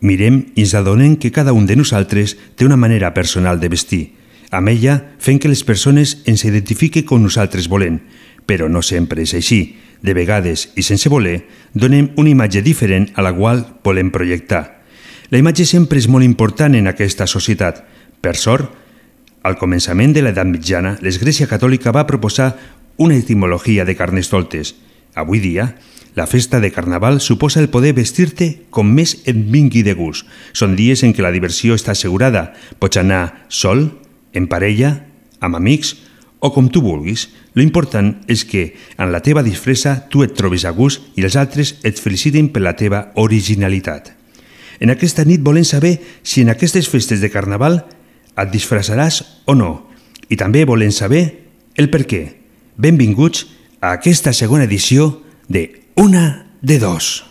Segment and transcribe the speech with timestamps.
[0.00, 4.04] mirem i ens adonem que cada un de nosaltres té una manera personal de vestir.
[4.50, 8.00] Amb ella fent que les persones ens identifiquen com nosaltres volem,
[8.46, 11.42] però no sempre és així de vegades i sense voler,
[11.74, 14.78] donem una imatge diferent a la qual volem projectar.
[15.28, 17.82] La imatge sempre és molt important en aquesta societat.
[18.22, 18.70] Per sort,
[19.44, 22.54] al començament de l'edat mitjana, l'Església Catòlica va proposar
[22.96, 24.74] una etimologia de carnestoltes.
[25.14, 25.74] Avui dia,
[26.14, 30.26] la festa de Carnaval suposa el poder vestir-te com més et vingui de gust.
[30.52, 32.52] Són dies en què la diversió està assegurada.
[32.78, 33.90] Pots anar sol,
[34.34, 35.04] en parella,
[35.40, 35.94] amb amics
[36.40, 37.28] o com tu vulguis.
[37.54, 41.36] Lo important és que en la teva disfressa tu et trobis a gust i els
[41.36, 44.14] altres et feliciten per la teva originalitat.
[44.78, 47.82] En aquesta nit volem saber si en aquestes festes de Carnaval
[48.38, 49.88] et disfressaràs o no.
[50.30, 51.24] I també volem saber
[51.74, 52.22] el per què.
[52.78, 53.46] Benvinguts
[53.80, 57.27] a aquesta segona edició de Una de Dos.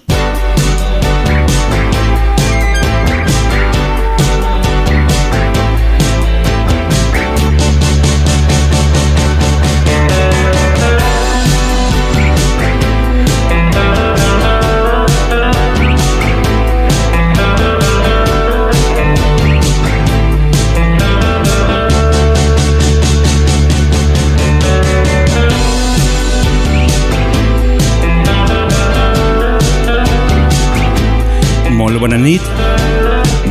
[32.08, 32.42] Bona nit.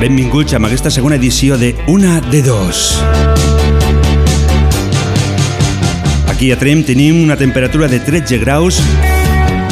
[0.01, 2.97] Benvinguts a aquesta segona edició de Una de Dos.
[6.33, 8.81] Aquí a Trem tenim una temperatura de 13 graus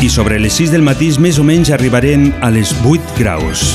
[0.04, 3.72] i sobre les 6 del matí més o menys arribarem a les 8 graus.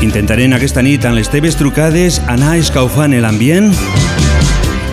[0.00, 3.74] Intentarem aquesta nit en les teves trucades anar escaufant l'ambient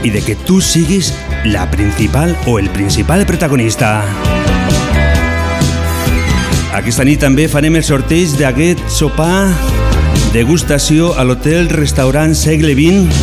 [0.03, 1.13] i de que tu siguis
[1.47, 4.01] la principal o el principal protagonista.
[6.73, 9.51] Aquesta nit també farem el sorteig d'aquest sopar
[10.34, 13.13] degustació a l'hotel restaurant Segle XX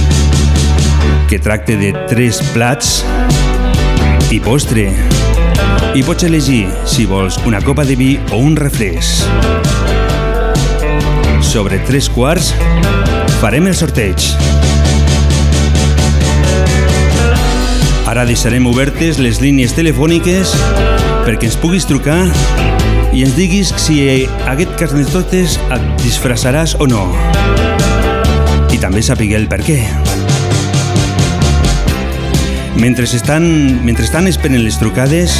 [1.27, 3.01] que tracta de tres plats
[4.31, 4.87] i postre.
[5.99, 9.27] I pots elegir si vols una copa de vi o un refresc.
[11.43, 12.53] Sobre tres quarts
[13.43, 14.31] farem el sorteig.
[18.07, 20.55] Ara deixarem obertes les línies telefòniques
[21.27, 22.23] perquè ens puguis trucar
[23.13, 23.99] i ens diguis si
[24.49, 27.09] aquest carnestoltes et disfressaràs o no.
[28.71, 29.81] I també sapigué el per què.
[32.81, 33.45] Mentre estan,
[33.85, 35.37] mentre estan esperant les trucades,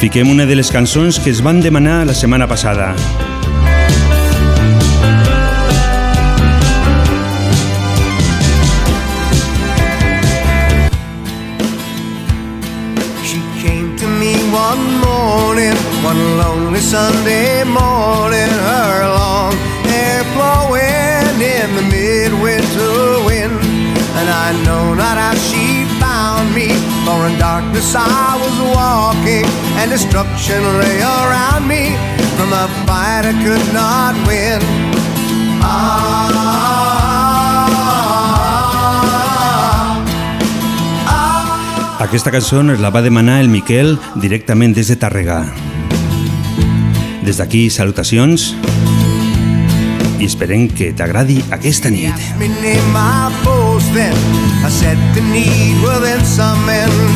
[0.00, 2.94] fiquem una de les cançons que es van demanar la setmana passada.
[16.08, 19.52] One lonely Sunday morning, her long
[19.92, 23.52] hair blowing in the midwinter wind.
[24.16, 26.68] And I know not how she found me,
[27.04, 29.44] for in darkness I was walking,
[29.76, 31.92] and destruction lay around me
[32.40, 34.64] from a fight I could not win.
[42.00, 45.67] Aquesta cançó la va demanar el Miquel directament des de.
[47.28, 48.54] Des d'aquí, salutacions
[50.16, 52.08] i esperem que t'agradi aquesta nit.
[54.64, 55.76] I said the need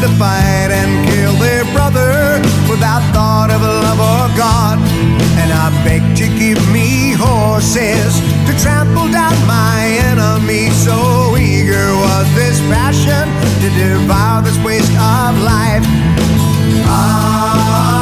[0.04, 4.76] to fight and kill their brother without thought of love or God.
[5.40, 5.72] And I
[6.36, 8.12] give me horses
[8.44, 10.68] to trample down my enemy.
[10.84, 13.24] So eager was this passion
[13.64, 15.88] to devour this waste of life.
[16.84, 18.01] Ah.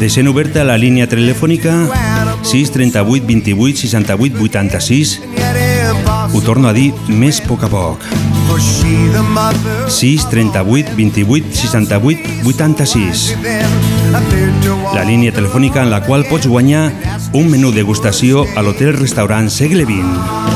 [0.00, 1.74] Deixem oberta la línia telefònica
[2.42, 5.20] 638 28 68 86
[6.34, 7.64] ho torno a dir més a poc.
[7.64, 8.00] A poc
[9.90, 13.36] 6 38 28 68 86
[14.94, 16.92] la línia telefònica en la qual pots guanyar
[17.32, 20.53] un menú degustació a l'hotel restaurant Segle XX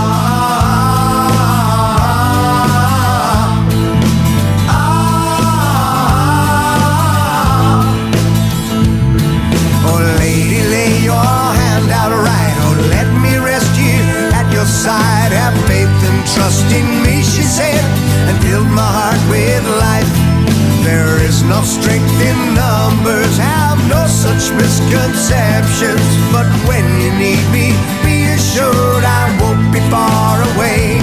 [25.28, 26.32] misconceptions.
[26.32, 27.72] But when you need me,
[28.04, 31.00] be assured I won't be far away.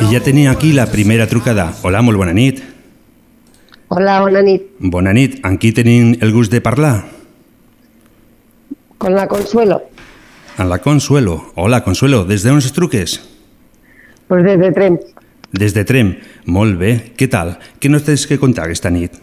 [0.00, 1.74] I ja tenia aquí la primera trucada.
[1.82, 2.62] Hola, molt bona nit.
[3.88, 4.62] Hola, bona nit.
[4.78, 5.38] Bona nit.
[5.44, 7.17] Amb qui tenim el gust de parlar?
[8.98, 9.82] Con la Consuelo.
[10.56, 11.52] Amb la Consuelo.
[11.54, 12.24] Hola, Consuelo.
[12.26, 13.20] Des d'on es truques?
[14.26, 14.98] Pues desde Trem.
[15.52, 16.16] Des de Trem.
[16.46, 17.14] Molt bé.
[17.16, 17.54] Què tal?
[17.78, 19.14] Què nos tens que contar aquesta nit?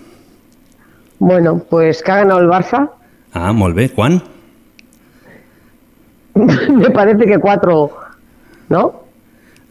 [1.20, 2.90] Bueno, pues que ha ganado el Barça.
[3.34, 3.90] Ah, molt bé.
[3.90, 4.22] Quan?
[6.36, 7.92] Me parece que cuatro,
[8.70, 9.04] ¿no?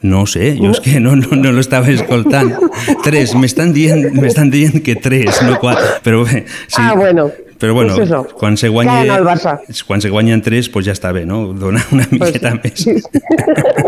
[0.04, 2.50] No sé, jo és que no, no, no l'estava escoltant.
[3.06, 4.04] Tres, m'estan dient,
[4.52, 5.94] dient que tres, no quatre.
[6.04, 6.76] Però bé, sí.
[6.76, 7.30] Ah, bueno.
[7.64, 8.26] Però bueno, Pues eso.
[8.38, 9.58] quan se Barça.
[9.86, 11.54] Quan se guanyen tres, pues ja està bé, no?
[11.54, 12.74] Donar una Pues miqueta més.
[12.76, 12.92] sí.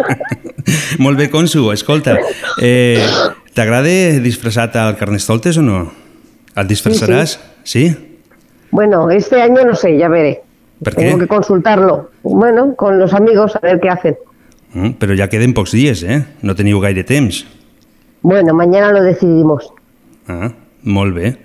[0.99, 2.17] Molt bé, Consu, escolta,
[2.63, 3.05] eh,
[3.53, 5.93] t'agrada disfressat al Carnestoltes o no?
[6.57, 7.37] El disfressaràs?
[7.65, 7.95] Sí?
[8.71, 10.41] Bueno, este año no sé, ya veré.
[10.83, 11.05] ¿Por qué?
[11.05, 12.11] Tengo que consultarlo.
[12.23, 14.17] Bueno, con los amigos a ver qué hacen.
[14.73, 16.25] Mm, però ja queden pocs dies, eh?
[16.41, 17.45] No teniu gaire temps.
[18.23, 19.69] Bueno, mañana lo decidimos.
[20.29, 20.51] Ah,
[20.83, 21.37] molt bé.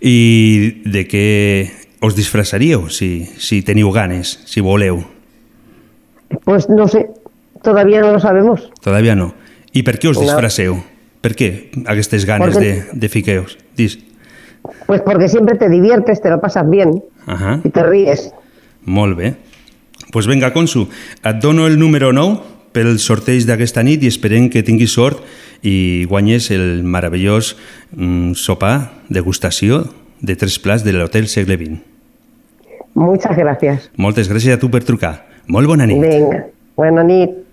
[0.00, 1.70] I de què
[2.04, 5.02] us disfressaríeu, si, si teniu ganes, si voleu?
[6.44, 7.10] Pues no sé,
[7.62, 8.70] todavía no lo sabemos.
[8.82, 9.34] Todavía no.
[9.72, 10.24] I per què us No.
[10.26, 10.82] disfresseu?
[11.24, 13.58] Per què aquestes ganes de, Porque- de fiqueus?
[13.76, 13.98] Dis.
[14.86, 18.32] Pues porque siempre te diviertes, te lo pasas bien Ahà, y te ríes.
[18.84, 19.34] molt bé.
[20.12, 20.88] Pues vinga, Consu,
[21.24, 22.40] et dono el número 9
[22.74, 25.22] pel sorteig d'aquesta nit i esperem que tinguis sort
[25.62, 27.54] i guanyes el meravellós
[27.94, 29.84] mm, sopar, degustació
[30.20, 31.78] de tres plats de l'Hotel Segle XX.
[32.94, 33.90] Muchas gracias.
[33.96, 35.16] Moltes gràcies a tu per trucar.
[35.46, 36.00] Molt bona nit.
[36.00, 36.44] Venga,
[36.76, 37.43] buena nit.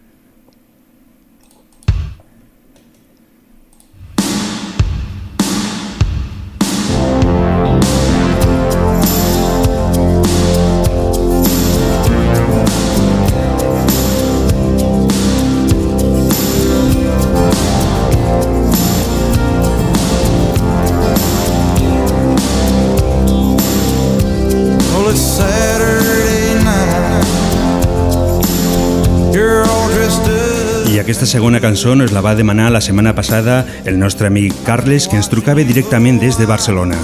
[31.22, 35.20] Aquesta segona cançó nos la va demanar la setmana passada el nostre amic Carles, que
[35.20, 36.98] ens trucava directament des de Barcelona.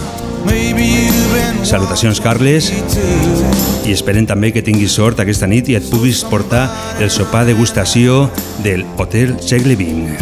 [1.62, 2.72] Salutacions, Carles,
[3.86, 6.66] i esperem també que tinguis sort aquesta nit i et puguis portar
[6.98, 8.24] el sopar degustació
[8.66, 10.18] del Hotel Segle XX.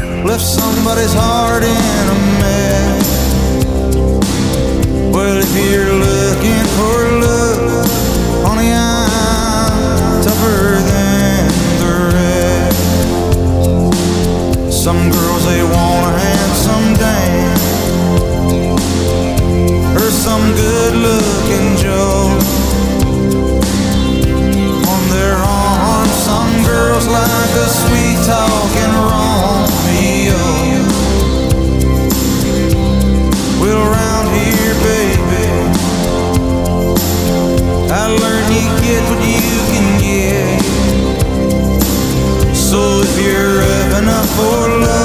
[44.06, 45.05] enough for love.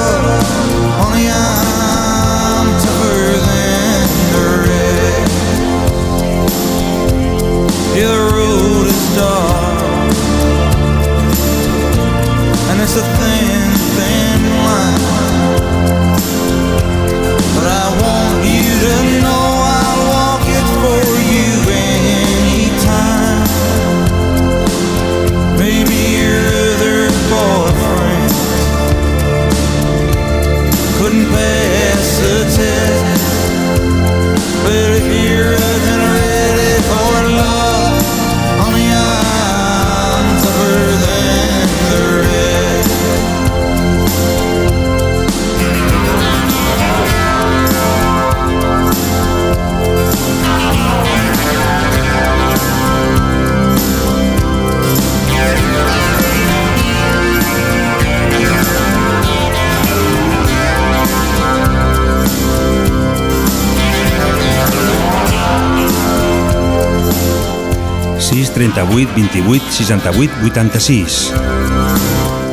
[68.61, 71.33] 38 28 68 86.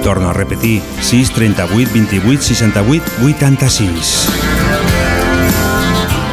[0.03, 4.29] Torno a repetir, 6 38 28 68 86.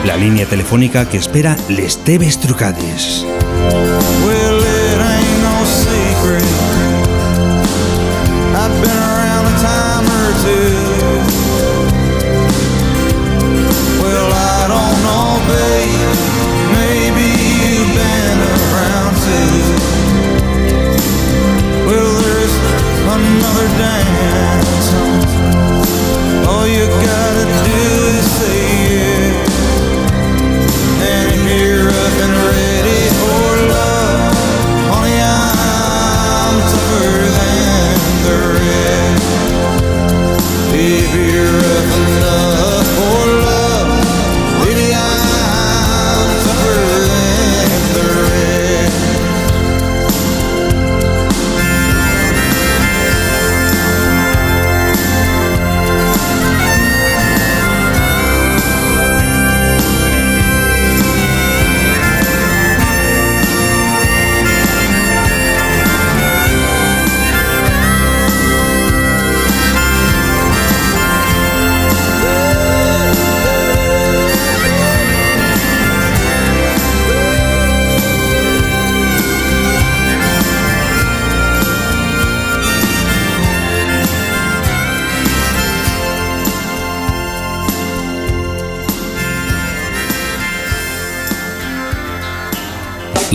[0.05, 3.25] La línia telefònica que espera les teves trucades.
[4.23, 4.54] Well,
[27.03, 27.24] girl.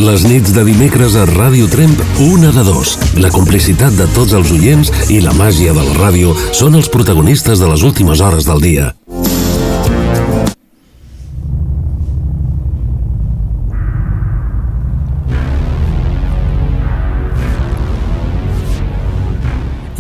[0.01, 2.95] Les nits de dimecres a Ràdio Tremp, una de dos.
[3.21, 7.61] La complicitat de tots els oients i la màgia de la ràdio són els protagonistes
[7.61, 8.87] de les últimes hores del dia.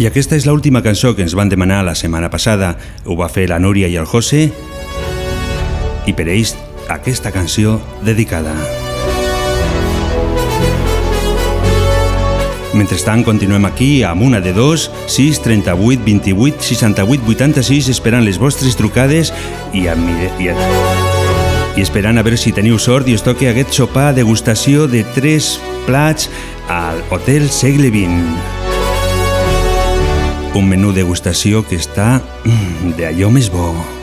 [0.01, 2.79] I aquesta és l'última cançó que ens van demanar la setmana passada.
[3.05, 4.47] Ho va fer la Núria i el José.
[6.09, 6.57] I per ells,
[6.89, 8.57] aquesta canció dedicada.
[12.81, 18.73] Mentrestant, continuem aquí amb una de dos, 6, 38, 28, 68, 86, esperant les vostres
[18.79, 19.35] trucades
[19.77, 19.93] i, a,
[20.41, 25.05] i, i esperant a veure si teniu sort i us toque aquest sopar degustació de
[25.13, 26.33] tres plats
[26.73, 28.17] al Hotel Segle XX.
[30.57, 32.17] Un menú degustació que està
[32.49, 34.00] mm, d'allò més bo.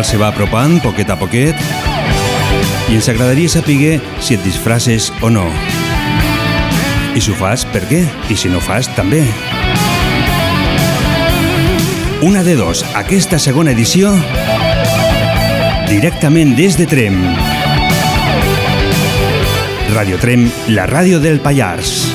[0.00, 1.56] Carnaval se va apropant poquet a poquet
[2.88, 5.44] i ens agradaria saber si et disfraces o no.
[7.12, 8.00] I si ho fas, per què?
[8.30, 9.20] I si no ho fas, també.
[12.24, 14.14] Una de dos, aquesta segona edició
[15.90, 17.20] directament des de Trem.
[19.92, 22.09] Radio Trem, la ràdio del Pallars.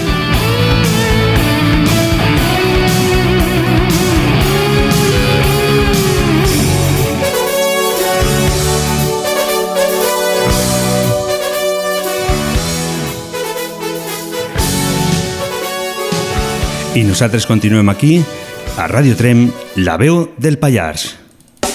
[16.95, 18.23] I nosaltres continuem aquí,
[18.77, 21.09] a Radio Trem, la veu del Pallars.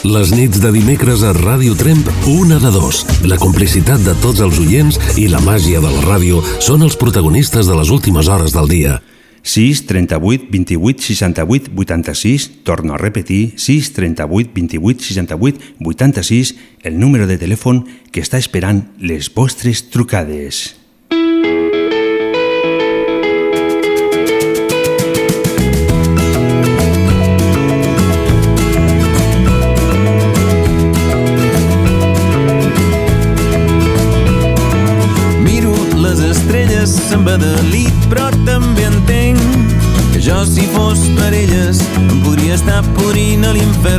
[0.08, 3.02] Les nits de dimecres a Ràdio Tremp, una de dos.
[3.28, 7.68] La complicitat de tots els oients i la màgia de la ràdio són els protagonistes
[7.68, 8.96] de les últimes hores del dia.
[9.44, 17.28] 6 38 28 68 86, torno a repetir, 6 38 28 68 86, el número
[17.28, 20.79] de telèfon que està esperant les vostres trucades.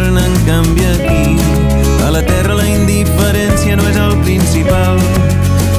[0.01, 0.17] L'infern.
[0.17, 1.36] En canvi, aquí,
[2.05, 4.98] a la terra, la indiferència no és el principal.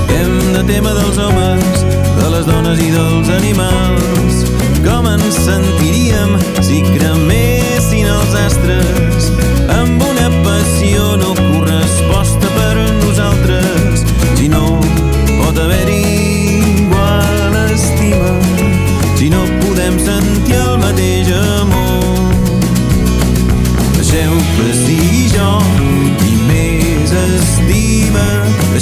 [0.09, 1.85] Hem de tema dels homes,
[2.19, 4.45] de les dones i dels animals.
[4.85, 9.31] Com ens sentiríem si cremessin els astres
[9.71, 10.29] amb una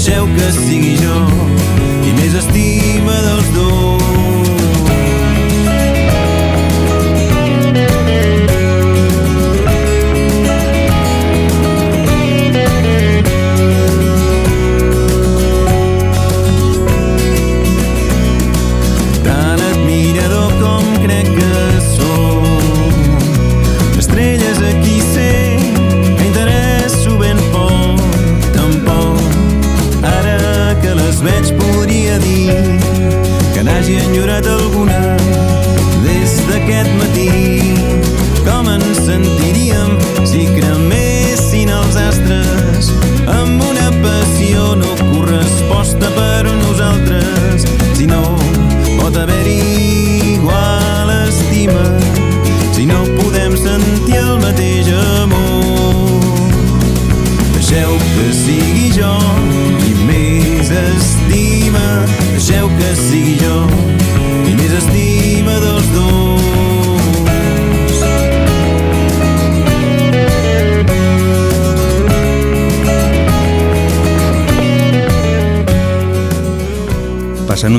[0.01, 1.17] deixeu que sigui jo
[2.03, 3.70] qui més estima dels dos.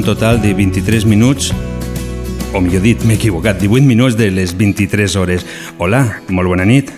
[0.01, 1.53] Un total de 23 minuts,
[2.55, 5.43] o millor dit, m'he equivocat, 18 minuts de les 23 hores.
[5.77, 5.99] Hola,
[6.33, 6.89] molt bona nit.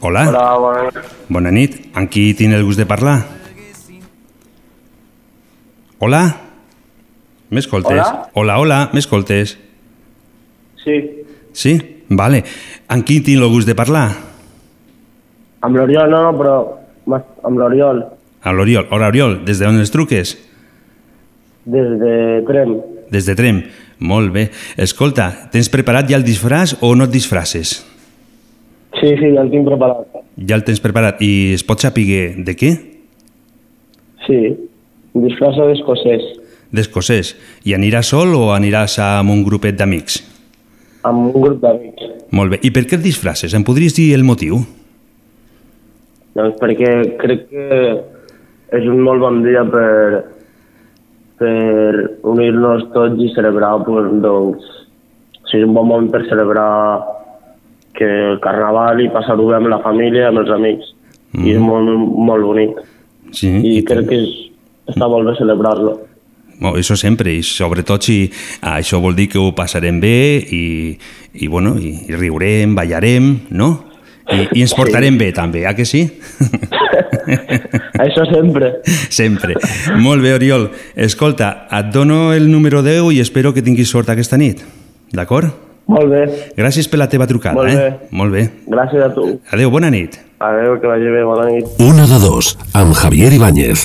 [0.00, 0.22] Hola.
[0.30, 1.10] Hola, bona nit.
[1.28, 1.74] Bona nit.
[1.92, 3.18] Amb qui tinc el gust de parlar?
[5.98, 6.22] Hola?
[7.52, 8.00] M'escoltes?
[8.00, 8.30] Hola?
[8.32, 9.58] Hola, hola, m'escoltes?
[10.80, 10.96] Sí,
[11.52, 11.76] Sí?
[12.08, 12.40] Vale.
[12.88, 14.06] Amb qui tinc el gust de parlar?
[15.60, 16.56] amb l'Oriol no, però
[17.44, 18.02] amb l'Oriol,
[18.40, 18.88] A l'Oriol.
[18.90, 20.36] Hola, Oriol, des d'on els truques?
[21.64, 22.14] Des de
[22.48, 22.76] Trem.
[23.10, 23.62] Des de Trem.
[23.98, 24.48] Molt bé.
[24.76, 27.78] Escolta, tens preparat ja el disfraç o no et disfraces?
[29.00, 30.20] Sí, sí, ja el tinc preparat.
[30.48, 31.22] Ja el tens preparat.
[31.22, 32.74] I es pot saber de què?
[34.26, 34.40] Sí,
[35.14, 36.32] disfressa d'escocès,
[36.74, 37.36] D'escocès.
[37.62, 40.24] I aniràs sol o aniràs amb un grupet d'amics?
[41.04, 42.08] amb un grup d'amics.
[42.34, 42.60] Molt bé.
[42.64, 43.54] I per què et disfraces?
[43.54, 44.62] Em podries dir el motiu?
[46.34, 47.66] Doncs perquè crec que
[48.74, 50.24] és un molt bon dia per,
[51.40, 54.70] per unir-nos tots i celebrar, pues, doncs,
[55.42, 56.70] o sigui, un bon moment per celebrar
[57.94, 60.90] que el carnaval i passar-ho bé amb la família, amb els amics.
[61.34, 61.46] Mm.
[61.46, 61.90] I és molt,
[62.30, 62.82] molt bonic.
[63.34, 63.50] Sí.
[63.50, 64.34] I, i crec que és,
[64.94, 65.96] està molt bé celebrar-lo.
[66.54, 68.18] Bueno, això sempre, i sobretot si
[68.62, 70.64] ah, això vol dir que ho passarem bé i,
[71.34, 73.72] i, bueno, i, i riurem, ballarem, no?
[74.32, 76.04] I, I ens portarem bé també, ah que sí?
[78.00, 78.70] Això sempre.
[79.12, 79.54] sempre.
[80.00, 80.70] Molt bé, Oriol.
[80.96, 84.64] Escolta, et dono el número 10 i espero que tinguis sort aquesta nit.
[85.14, 85.52] D'acord?
[85.86, 86.22] Molt bé.
[86.56, 87.76] Gràcies per la teva trucada, Molt eh?
[87.76, 88.08] bé.
[88.16, 88.46] Molt bé.
[88.72, 89.26] Gràcies a tu.
[89.52, 90.16] Adéu, bona nit.
[90.40, 91.68] Adéu, que vagi bé, bona nit.
[91.84, 93.84] Una de dos, amb Javier Ibáñez.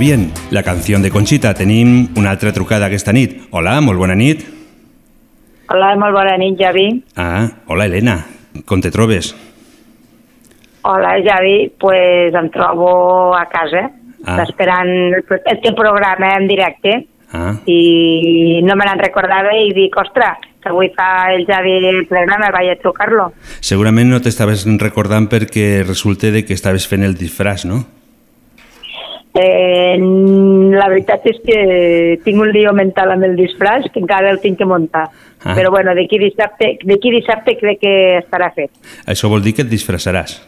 [0.00, 1.52] Bien, la canció de Conxita.
[1.54, 3.36] Tenim una altra trucada aquesta nit.
[3.52, 4.42] Hola, molt bona nit.
[5.70, 6.88] Hola, molt bona nit, Javi.
[7.20, 8.16] Ah, hola, Helena.
[8.66, 9.34] Com te trobes?
[10.82, 11.70] Hola, Javi.
[11.78, 13.90] Pues em trobo a casa,
[14.26, 14.42] Ah.
[14.42, 20.36] esperant el, teu programa en directe Ah, i no me n'en recordava i dic, ostres,
[20.60, 23.32] que avui fa el Javi el programa, vaig a trucar-lo.
[23.60, 27.86] segurament no t'estaves recordant perquè resulta de que estaves fent el disfraç, no?
[29.32, 29.94] Eh,
[30.74, 31.58] la veritat és que
[32.24, 35.06] tinc un lío mental amb el disfraç que encara el tinc que muntar.
[35.40, 35.54] Ah.
[35.54, 38.72] Però bueno, d'aquí dissabte, dissabte crec que estarà fet.
[39.06, 40.40] Això vol dir que et disfressaràs.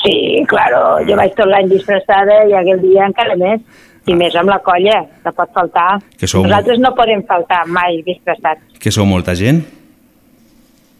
[0.00, 3.60] Sí, claro, jo vaig tot l'any disfressada i aquell dia encara més.
[4.08, 5.98] I més amb la colla, no pot faltar.
[6.18, 8.80] Que sou Nosaltres no podem faltar mai disfressats.
[8.80, 9.60] Que sou molta gent?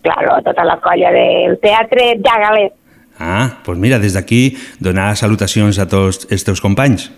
[0.05, 2.77] Claro, tota la colla del teatre Llagalet.
[3.21, 7.11] Ah, doncs mira, des d'aquí donar salutacions a tots els teus companys.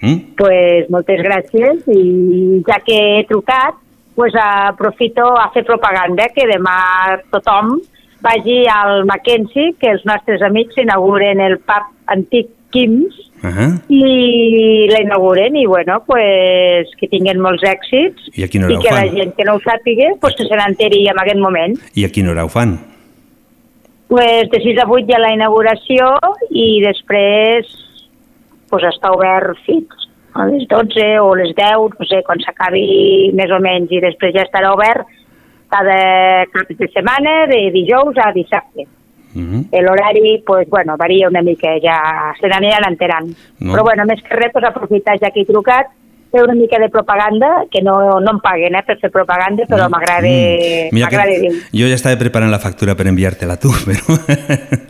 [0.00, 0.34] Mm?
[0.36, 3.76] Pues moltes gràcies i ja que he trucat,
[4.16, 6.78] pues aprofito a fer propaganda que demà
[7.30, 7.76] tothom
[8.24, 13.72] vagi al Mackenzie, que els nostres amics inauguren el pub antic Kims Uh -huh.
[13.92, 18.76] i la inauguren i bueno, pues, que tinguin molts èxits I a quina hora i
[18.76, 19.16] ho que la fan?
[19.16, 21.78] gent que no ho sàpiga pues, que se n'enteri en aquest moment.
[21.94, 22.78] I a quina hora ho fan?
[24.14, 26.06] Pues, de 6 a 8 hi ha la inauguració
[26.54, 27.66] i després
[28.70, 30.04] pues, està obert fins
[30.38, 34.36] a les 12 o les 10, no sé, quan s'acabi més o menys, i després
[34.36, 35.10] ja estarà obert
[35.74, 35.96] cada
[36.52, 38.86] cap de setmana, de dijous a dissabte.
[39.34, 39.82] Uh -huh.
[39.82, 41.98] L'horari, pues, bueno, varia una mica, ja
[42.38, 43.34] se n'aniran enterant.
[43.58, 43.72] No.
[43.72, 45.90] Però bueno, més que res, pues, aprofitar ja que he trucat,
[46.34, 49.88] fer una mica de propaganda, que no, no em paguen eh, per fer propaganda, però
[49.88, 50.90] m'agrada Mm.
[50.94, 51.50] Dir.
[51.74, 54.16] jo ja estava preparant la factura per enviar-te-la tu, però...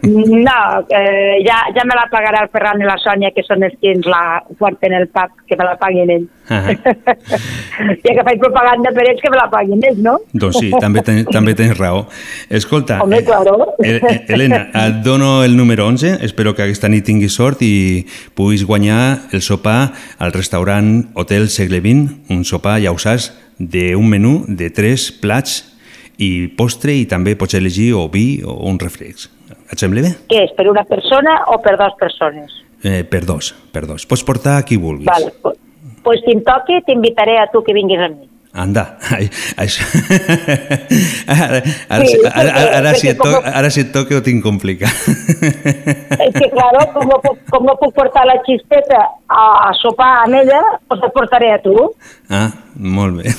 [0.05, 3.75] No, eh, ja, ja me la pagarà el Ferran i la Sònia, que són els
[3.81, 6.31] que ens la porten el pub, que me la paguin ells.
[6.53, 6.69] Ah.
[8.05, 10.19] ja que faig propaganda per ells, que me la paguin ells, no?
[10.33, 12.05] doncs sí, també, ten, també tens raó.
[12.53, 13.73] Escolta, Home, claro.
[13.83, 18.05] eh, eh, Helena, et dono el número 11, espero que aquesta nit tinguis sort i
[18.37, 19.01] puguis guanyar
[19.33, 24.71] el sopar al restaurant Hotel Segle XX, un sopar, ja ho saps, d'un menú de
[24.75, 25.63] tres plats
[26.23, 29.29] i postre i també pots elegir o vi o un refrex.
[29.71, 30.13] Et sembla bé?
[30.31, 32.55] Què és, per una persona o per dues persones?
[32.85, 34.07] Eh, per dos, per dos.
[34.07, 35.09] Pots portar qui vulguis.
[35.09, 35.59] Vale, pues,
[36.05, 38.29] pues si em toqui, t'invitaré a tu que vinguis amb mi.
[38.55, 38.85] Anda,
[39.17, 39.27] ai,
[39.59, 39.83] això...
[41.35, 41.59] ara,
[41.91, 44.45] ara, Sí, ara, ara, ara, si et to, com- ara si et toca ho tinc
[44.47, 44.95] complicat.
[46.23, 50.13] És que, claro, com no, puc, com no puc portar la xisteta a, a sopar
[50.23, 51.75] amb ella, pues et portaré a tu.
[52.31, 53.31] Ah, molt bé.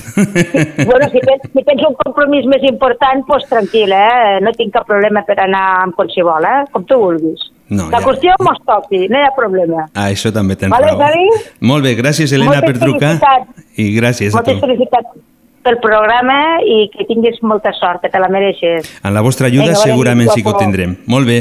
[0.86, 4.39] Bueno, si tens, si tens un compromís més important, doncs tranquil, eh?
[4.45, 6.63] No tinc cap problema per anar amb qualsevol, eh?
[6.71, 7.52] Com tu vulguis.
[7.67, 8.06] No, la ja.
[8.06, 9.88] qüestió mos toqui, no hi ha problema.
[9.93, 11.00] Ah, això també tens Vale, raó.
[11.02, 11.45] Xavi?
[11.65, 13.13] Molt bé, gràcies Helena Moltes per trucar.
[13.82, 14.67] I gràcies a Moltes tu.
[14.67, 15.15] felicitats
[15.65, 18.91] pel programa i que tinguis molta sort, que te la mereixes.
[19.02, 20.93] En la vostra ajuda Vinga, bona nit, segurament sí que ho tindrem.
[21.10, 21.39] Molt bé,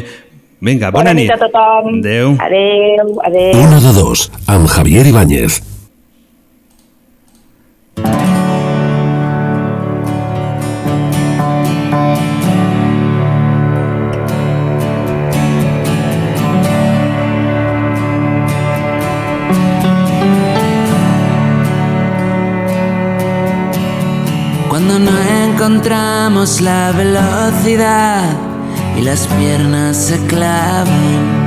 [0.65, 1.99] Vinga, bona, nit a tothom.
[2.01, 2.33] Adéu.
[2.41, 3.61] Adéu, adéu.
[3.67, 5.61] Una de dos, amb Javier Ibáñez.
[24.75, 25.13] Cuando no
[25.45, 28.25] encontramos la velocidad
[28.99, 31.45] y las piernas se clavan.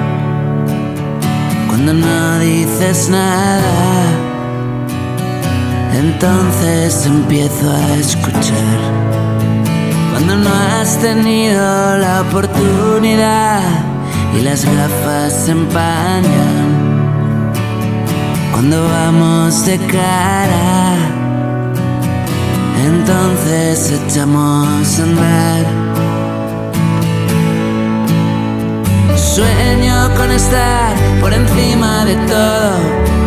[1.68, 3.62] Cuando no dices nada,
[5.94, 8.80] entonces empiezo a escuchar.
[10.12, 13.62] Cuando no has tenido la oportunidad
[14.38, 16.78] y las gafas se empañan.
[18.52, 20.98] Cuando vamos de cara
[22.88, 25.66] entonces echamos a andar.
[29.16, 32.72] Sueño con estar por encima de todo,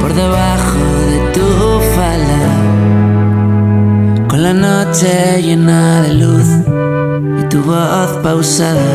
[0.01, 0.90] por debajo
[4.29, 6.49] con la noche llena de luz
[7.41, 8.93] y tu voz pausada,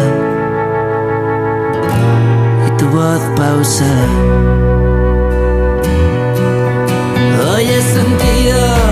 [2.67, 4.07] y tu voz pausada.
[7.47, 8.84] Hoy he sentido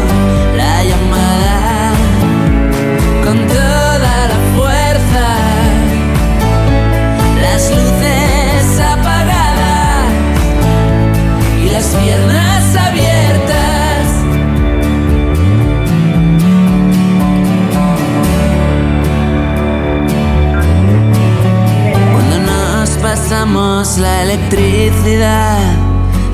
[23.33, 25.57] pasamos la electricidad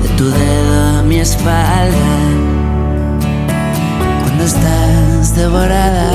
[0.02, 2.18] de tu dedo a mi espalda.
[4.22, 6.12] Cuando estás devorada.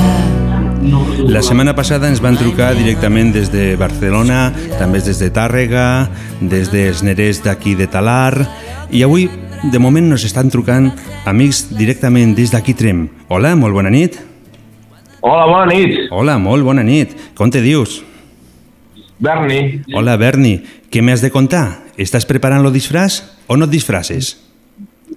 [1.25, 6.07] La setmana passada ens van trucar directament des de Barcelona, també des de Tàrrega,
[6.39, 8.45] des dels Nerers d'aquí de Talar,
[8.91, 9.25] i avui,
[9.63, 10.91] de moment, nos estan trucant
[11.25, 13.07] amics directament des d'aquí Trem.
[13.27, 14.21] Hola, molt bona nit.
[15.21, 16.11] Hola, bona nit.
[16.11, 17.17] Hola, molt bona nit.
[17.33, 18.03] Com te dius?
[19.25, 19.59] Berni.
[19.97, 20.55] Hola, Berni.
[20.91, 21.65] Què m'has de contar?
[21.97, 24.35] Estàs preparant lo disfraç o no et disfraces?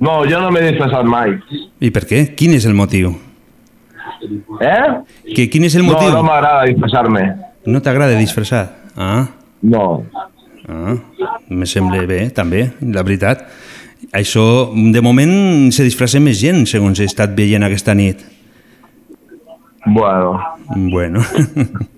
[0.01, 1.37] No, jo no m'he disfressat mai.
[1.83, 2.23] I per què?
[2.39, 3.13] Quin és el motiu?
[4.61, 4.87] Eh?
[5.35, 6.11] Que, quin és el No, motiu?
[6.15, 7.25] no m'agrada disfressar-me.
[7.69, 8.65] No t'agrada disfressar?
[8.97, 9.29] Ah,
[9.63, 10.05] No.
[10.69, 10.95] ah,
[11.51, 13.45] me sembla bé, també, la veritat.
[14.15, 18.23] Això, de moment, se disfressa més gent, segons he estat veient aquesta nit.
[19.87, 20.39] Bueno,
[20.77, 21.21] Bueno,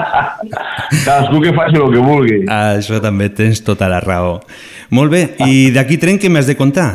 [1.06, 2.38] cadascú que faci el que vulgui.
[2.48, 4.40] això també tens tota la raó.
[4.90, 6.90] Molt bé, i d'aquí tren què m'has de contar?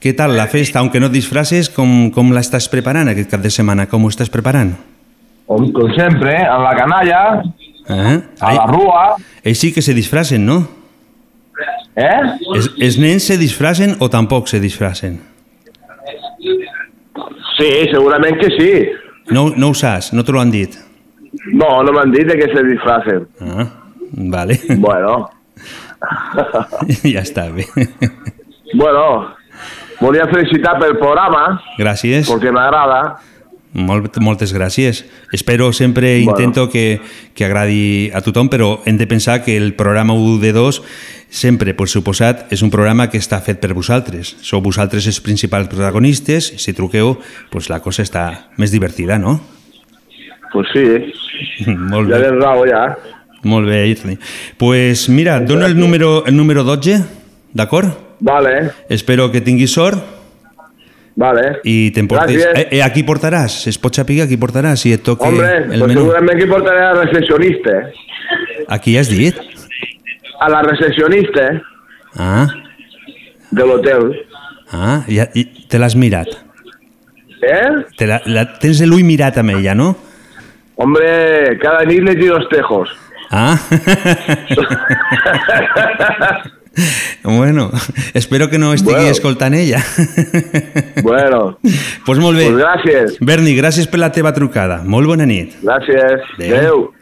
[0.00, 3.50] Què tal la festa, aunque no et disfraces, com, com l'estàs preparant aquest cap de
[3.52, 3.84] setmana?
[3.90, 4.72] Com ho estàs preparant?
[5.50, 7.22] Com, com sempre, amb la canalla,
[7.90, 8.20] Eh?
[8.38, 10.60] a la rua, ells sí que se disfracen, no?
[11.96, 12.20] eh?
[12.54, 15.16] Els, els nens se disfracen o tampoc se disfracen?
[17.58, 18.70] Sí, segurament que sí.
[19.34, 20.76] No, no ho saps, no te l'han dit.
[21.52, 23.26] No, no m'han dit de què se disfracen.
[23.40, 23.66] Ah,
[24.12, 24.58] vale.
[24.76, 25.30] Bueno,
[27.14, 27.66] ja està bé.
[28.74, 29.34] bueno,
[30.00, 32.28] volia felicitar pel programa, Gràcies.
[32.30, 33.18] perquè m'agrada.
[33.72, 35.04] Molt, moltes gràcies.
[35.32, 36.32] Espero sempre, Bueno.
[36.32, 37.00] intento que,
[37.34, 40.82] que agradi a tothom, però hem de pensar que el programa 1 de 2
[41.30, 44.34] sempre, per suposat, és un programa que està fet per vosaltres.
[44.42, 47.20] Sou vosaltres els principals protagonistes, si truqueu,
[47.52, 49.38] pues la cosa està més divertida, no?
[50.52, 50.84] Pues sí,
[51.90, 52.24] Molt ja bé.
[52.28, 52.84] tens raó ja.
[53.42, 54.18] Molt bé, Irli.
[54.58, 56.98] Pues mira, et dono el número, el número 12,
[57.54, 57.88] d'acord?
[58.20, 59.96] Vale, Espero que tinguis sort
[61.16, 61.60] vale.
[61.64, 62.36] i t'emportes...
[62.54, 63.62] Eh, eh, a qui portaràs?
[63.70, 66.02] Es pot saber a qui portaràs si et toca Hombre, el pues menú?
[66.04, 67.78] segurament que portaré a la recepcionista.
[68.68, 69.36] A qui has dit?
[70.40, 71.48] A la recepcionista
[72.18, 72.46] Ah,
[73.50, 74.10] de l'hotel.
[74.72, 76.28] ah ja, i te l'has mirat.
[77.40, 77.86] Eh?
[77.96, 79.94] Te la, la, tens l'ull mirat amb ella, no?
[80.80, 82.88] Hombre, cada le tiro els tejos.
[83.30, 83.58] Ah.
[87.22, 87.70] bueno,
[88.14, 89.10] espero que no estigui Bueno.
[89.10, 89.84] escoltant ella.
[91.02, 91.58] Bueno,
[92.06, 92.50] pues molt bé.
[92.50, 93.18] pues gràcies.
[93.20, 94.82] Berni, gràcies per la teva trucada.
[94.84, 95.52] Molt bona nit.
[95.62, 96.22] Gràcies.
[96.38, 96.56] Adéu.
[96.56, 96.94] Adéu.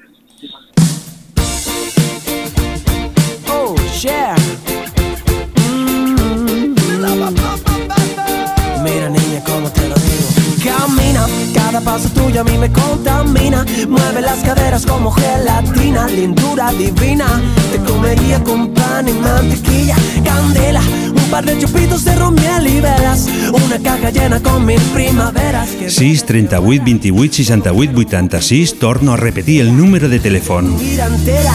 [11.81, 13.65] Paso tuyo a mí me contamina.
[13.89, 17.27] Mueve las caderas como gelatina, lindura divina.
[17.73, 23.29] Te comería con pan y mantequilla, candela, un par de chupitos de romiel y velas,
[23.53, 25.71] una caja llena con mil primaveras.
[25.71, 30.17] Que 6 38 28 68 86 Torno a repetir el número de
[31.07, 31.55] entera.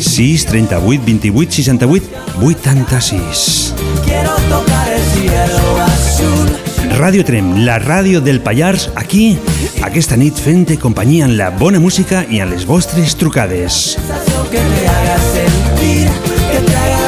[0.00, 2.06] 6 38 28 68
[2.40, 4.67] 86 Quiero tocar
[6.98, 9.38] Ràdio Trem, la ràdio del Pallars, aquí,
[9.86, 13.96] aquesta nit fent companyia en la bona música i en les vostres trucades.
[14.50, 16.08] que te haga sentir,
[16.50, 16.98] que te haga.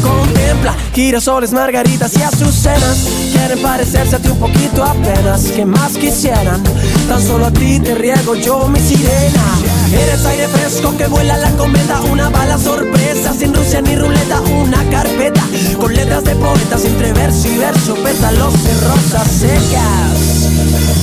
[0.00, 3.08] Contempla girasoles, margaritas y azucenas.
[3.32, 5.50] Quieren parecerse a ti un poquito apenas.
[5.50, 6.62] que más quisieran?
[7.08, 9.75] Tan solo a ti te riego yo mi sirena.
[9.92, 12.00] Eres aire fresco que vuela la cometa.
[12.02, 14.40] Una bala sorpresa, sin Rusia ni ruleta.
[14.40, 15.42] Una carpeta
[15.78, 17.94] con letras de poetas entre verso y verso.
[17.94, 20.48] Pétalos de rosas secas.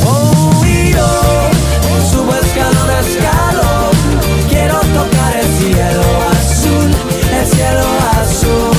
[0.06, 1.08] Oh, y yo
[2.12, 3.94] subo escalón a escalón.
[4.50, 6.92] Quiero tocar el cielo azul,
[7.40, 7.86] el cielo
[8.20, 8.73] azul.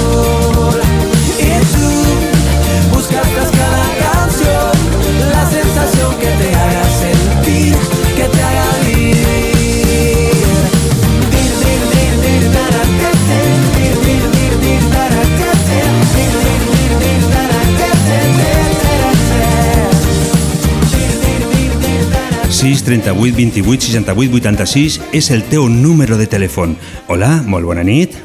[22.64, 26.78] 06 38 28 68 86 és el teu número de telèfon.
[27.12, 28.16] Hola, molt bona nit.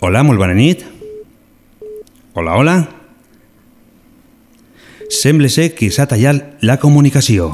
[0.00, 0.86] Hola, molt bona nit.
[2.32, 2.76] Hola, hola.
[5.12, 7.52] Sembla ser que s'ha tallat la comunicació.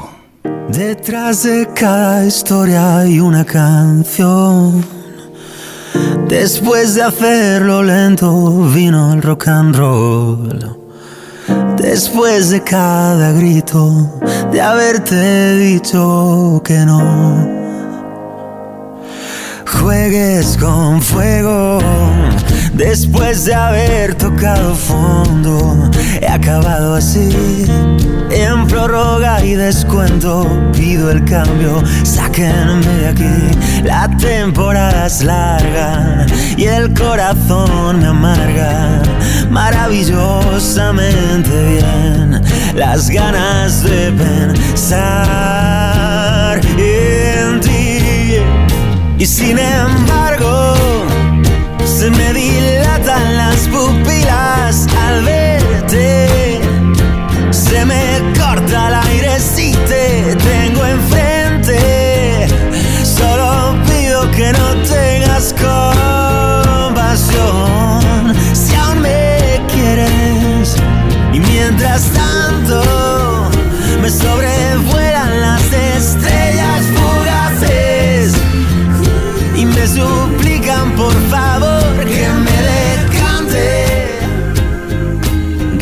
[0.71, 4.85] Detrás de cada historia hay una canción
[6.29, 10.78] Después de hacerlo lento vino el rock and roll
[11.89, 14.07] Después de cada grito
[14.51, 17.01] de haberte dicho que no.
[19.65, 21.79] Juegues con fuego.
[22.79, 27.65] Después de haber tocado fondo, he acabado así.
[28.31, 33.25] En prórroga y descuento, pido el cambio, sáquenme de aquí.
[33.83, 39.01] La temporada es larga y el corazón me amarga
[39.49, 42.41] maravillosamente bien.
[42.75, 44.13] Las ganas de
[44.73, 48.37] pensar en ti.
[49.17, 50.58] Y sin embargo,
[51.99, 56.61] se me dilatan las pupilas al verte.
[57.51, 62.47] Se me corta el aire si te tengo enfrente.
[63.03, 67.03] Solo pido que no tengas compasión.
[68.53, 70.77] Si aún me quieres.
[71.33, 72.81] Y mientras tanto,
[74.01, 75.63] me sobrevuelan las
[75.97, 78.33] estrellas fugaces.
[79.53, 80.28] Y me suplican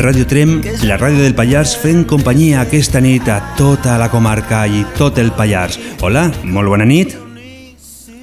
[0.08, 0.54] Ràdio Trem,
[0.88, 5.34] la ràdio del Pallars, fent companyia aquesta nit a tota la comarca i tot el
[5.36, 5.76] Pallars.
[6.00, 7.12] Hola, molt bona nit.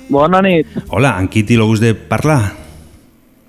[0.10, 2.56] Bona nit, Hola, amb qui té gust de parlar?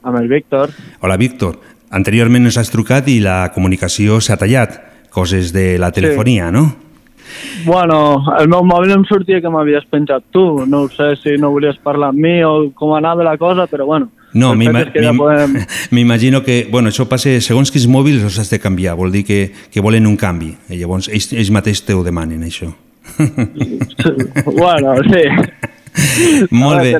[0.02, 0.68] amb el Víctor.
[1.00, 1.56] Hola, Víctor.
[1.88, 4.82] Anteriorment ens has trucat i la comunicació s'ha tallat.
[5.08, 6.76] Coses de la telefonia, no?
[7.64, 10.66] Bueno, el meu mòbil em sortia que m'havies penjat tu.
[10.66, 14.10] No sé si no volies parlar amb mi o com anava la cosa, però bueno.
[14.34, 18.38] No, el fet m'ima- és que m'imagino que, bueno, això passa segons quins mòbils els
[18.38, 20.54] has de canviar, vol dir que, que volen un canvi.
[20.68, 22.72] I llavors ells, ells mateix te ho demanen, això.
[24.52, 25.24] bueno, sí.
[26.50, 26.98] Molt bé.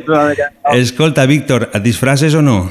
[0.79, 2.71] Escolta, Víctor, et disfraces o no?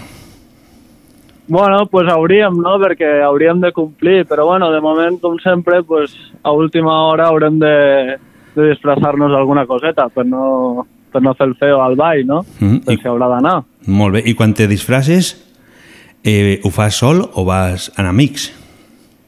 [1.48, 6.15] Bueno, pues hauríem, no?, perquè hauríem de complir, però bueno, de moment, com sempre, pues,
[6.41, 8.18] a última hora haurem de,
[8.56, 12.41] de disfressar-nos alguna coseta per no, per no fer el feo al ball, no?
[12.60, 13.56] Mm, Per si haurà d'anar.
[13.88, 14.23] Molt bé.
[14.28, 15.32] I quan te disfraces,
[16.23, 18.49] eh, ho fas sol o vas en amics?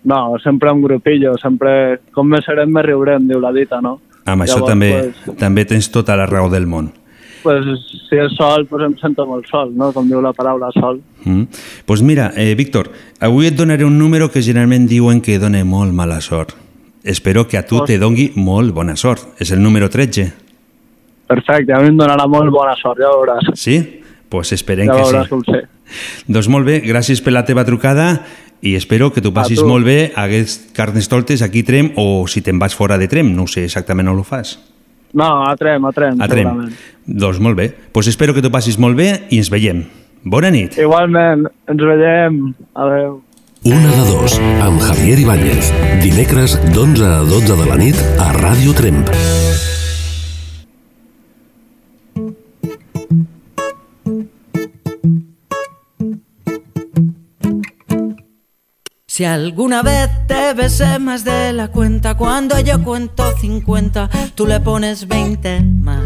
[0.08, 2.00] No, sempre en grupillo, sempre...
[2.16, 3.98] Com més serem, més riurem, diu la dita, no?
[4.28, 4.92] Amb això Llavors, també,
[5.26, 6.92] Pues, també tens tota la raó del món.
[7.44, 7.64] pues,
[8.10, 9.94] si és sol, pues em sento molt sol, no?
[9.96, 11.00] Com diu la paraula sol.
[11.24, 11.44] Mm.
[11.86, 12.90] Pues mira, eh, Víctor,
[13.22, 16.56] avui et donaré un número que generalment diuen que dona molt mala sort.
[17.04, 19.24] Espero que a tu te dongui molt bona sort.
[19.40, 20.34] És el número 13.
[21.28, 23.52] Perfecte, a mi em donarà molt bona sort, ja veuràs.
[23.60, 23.78] Sí?
[24.30, 25.34] Pues esperem Ja que veuràs sí.
[25.34, 25.64] com sé.
[26.28, 28.24] Doncs molt bé, gràcies per la teva trucada
[28.62, 29.68] i espero que tu passis tu.
[29.70, 33.36] molt bé a aquests carnestoltes aquí a Trem o si te'n vas fora de Trem,
[33.36, 34.58] no ho sé exactament on ho fas.
[35.14, 36.68] No, a Trem, a Trem, A Trem.
[37.06, 37.70] Doncs molt bé.
[37.92, 39.86] Pues espero que tu passis molt bé i ens veiem.
[40.24, 40.76] Bona nit.
[40.78, 42.42] Igualment, ens veiem.
[42.76, 43.22] Adéu.
[43.64, 45.72] Una de dos, amb Javier Ibáñez.
[46.04, 49.08] Dimecres d'11 a 12 de la nit a Ràdio Tremp.
[59.18, 64.60] Si alguna vez te besé más de la cuenta, cuando yo cuento 50, tú le
[64.60, 66.04] pones 20 más.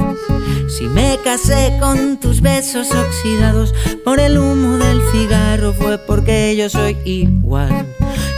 [0.70, 6.70] Si me casé con tus besos oxidados por el humo del cigarro, fue porque yo
[6.70, 7.86] soy igual.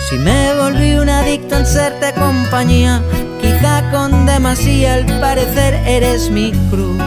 [0.09, 2.99] Si me volví un adicto en serte compañía,
[3.39, 6.99] quizá con demasía al parecer eres mi cruz.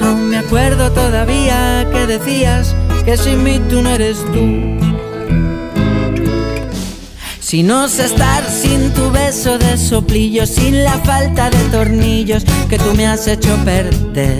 [0.00, 4.87] Aún me acuerdo todavía que decías que sin mí tú no eres tú.
[7.48, 12.76] Si no sé estar sin tu beso de soplillo, sin la falta de tornillos que
[12.76, 14.36] tú me has hecho perder.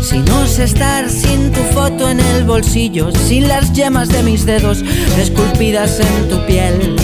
[0.00, 4.46] Si no sé estar sin tu foto en el bolsillo, sin las yemas de mis
[4.46, 4.84] dedos
[5.18, 6.94] esculpidas en tu piel.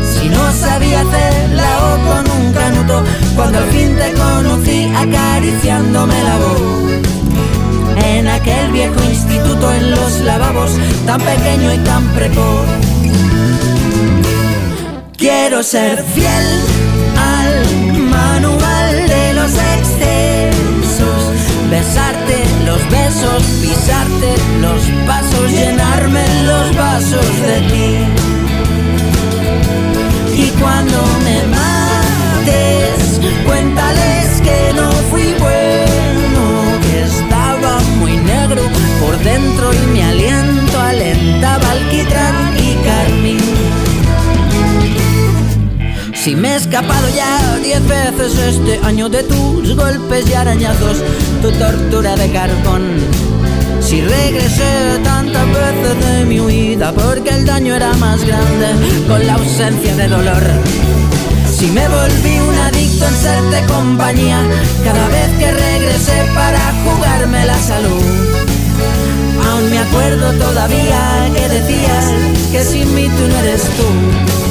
[0.00, 3.02] Si no sabía hacer la O con un canuto,
[3.34, 6.62] cuando al fin te conocí acariciándome la voz.
[7.96, 10.70] En aquel viejo instituto en los lavabos,
[11.04, 12.97] tan pequeño y tan precoz.
[15.40, 16.46] Quiero ser fiel
[17.16, 21.32] al manual de los excesos,
[21.70, 27.96] besarte los besos, pisarte los pasos, llenarme los vasos de ti.
[30.42, 36.42] Y cuando me mates, cuéntales que no fui bueno,
[36.82, 38.62] que estaba muy negro
[39.00, 42.47] por dentro y mi aliento alentaba alquitrán
[46.28, 50.98] Si me he escapado ya diez veces este año de tus golpes y arañazos,
[51.40, 52.98] tu tortura de carbón.
[53.80, 58.66] Si regresé tantas veces de mi huida porque el daño era más grande
[59.08, 60.42] con la ausencia de dolor.
[61.50, 64.42] Si me volví un adicto en serte compañía
[64.84, 68.02] cada vez que regresé para jugarme la salud.
[69.50, 72.04] Aún me acuerdo todavía que decías
[72.52, 74.47] que sin mí tú no eres tú.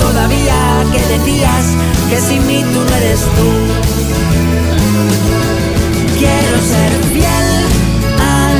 [0.00, 1.64] Todavía que decías
[2.08, 3.48] que sin mí tú no eres tú.
[6.18, 7.48] Quiero ser fiel
[8.38, 8.58] al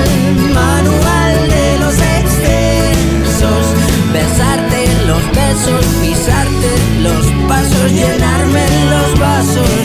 [0.54, 3.64] manual de los excesos,
[4.12, 6.70] besarte los besos, pisarte
[7.00, 9.77] los pasos, llenarme los vasos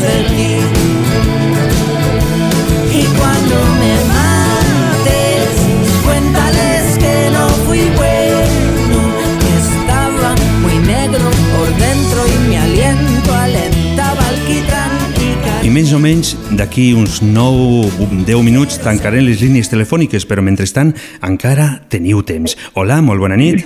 [16.58, 20.93] d'aquí uns 9-10 minuts tancarem les línies telefòniques, però mentrestant
[21.26, 22.56] encara teniu temps.
[22.80, 23.66] Hola, molt bona nit.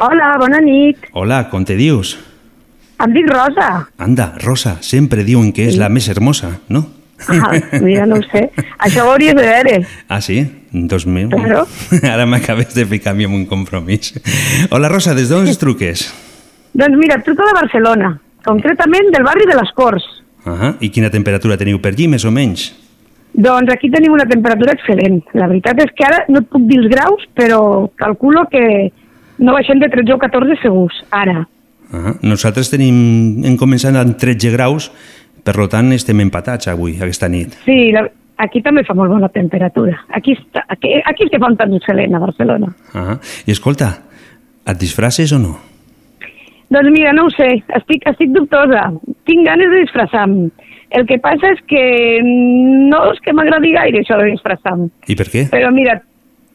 [0.00, 1.08] Hola, bona nit.
[1.12, 2.16] Hola, com te dius?
[3.00, 3.68] Em dic Rosa.
[3.98, 6.84] Anda, Rosa, sempre diuen que és la més hermosa, no?
[7.28, 8.46] Ah, mira, no sé.
[8.78, 9.76] Això ho hauries de veure.
[10.08, 10.40] Ah, sí?
[10.72, 11.28] Dos mil.
[11.32, 11.66] Claro.
[12.12, 14.14] Ara m'acabes de ficar mi en un compromís.
[14.70, 16.08] Hola, Rosa, des d'on ens truques?
[16.76, 18.14] Doncs mira, truco de Barcelona,
[18.46, 20.19] concretament del barri de les Corts.
[20.48, 22.70] Ah, I quina temperatura teniu per allí, més o menys?
[23.30, 25.20] Doncs aquí tenim una temperatura excel·lent.
[25.38, 27.60] La veritat és que ara no et puc dir els graus, però
[28.00, 28.90] calculo que
[29.38, 31.44] no baixem de 13 o 14 segurs, ara.
[31.92, 34.90] Ah, nosaltres tenim, hem començat amb 13 graus,
[35.44, 37.56] per tant estem empatats avui, aquesta nit.
[37.64, 38.04] Sí, la,
[38.42, 40.02] aquí també fa molt bona temperatura.
[40.16, 42.72] Aquí, està, aquí, aquí és que fa un tant excel·lent, a Barcelona.
[42.94, 43.94] Ah, I escolta,
[44.66, 45.56] et disfraces o no?
[46.70, 47.48] Doncs mira, no ho sé,
[47.80, 48.84] estic, estic dubtosa.
[49.26, 50.50] Tinc ganes de disfressar-me.
[50.94, 51.82] El que passa és que
[52.22, 54.88] no és que m'agradi gaire això de disfressar-me.
[55.10, 55.44] I per què?
[55.50, 56.00] Però mira,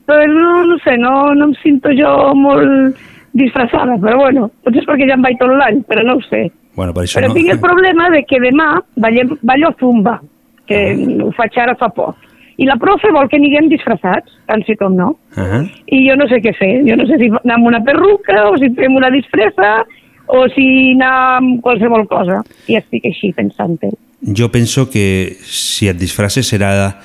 [0.07, 2.99] pues no, no sé, no, no em sinto jo molt
[3.35, 6.45] disfressada, però bueno, potser és perquè ja em vaig tot l'any, però no ho sé.
[6.75, 7.35] Bueno, per això Però no.
[7.35, 10.19] tinc el problema de que demà ballem, ballo zumba,
[10.67, 10.79] que
[11.23, 12.15] ho faig ara fa poc.
[12.55, 15.09] I la profe vol que aniguem disfressats, tant sí com no.
[15.35, 15.59] Ah,
[15.91, 16.71] I jo no sé què fer.
[16.87, 19.81] Jo no sé si anar amb una perruca o si fem una disfressa
[20.27, 22.41] o si anar amb qualsevol cosa.
[22.67, 23.91] I estic així pensant-ho.
[24.25, 26.95] jo penso que si et disfraces serà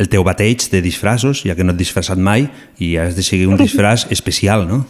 [0.00, 3.46] el teu bateig de disfraços, ja que no et disfressat mai, i has de seguir
[3.48, 4.86] un disfraç especial, no?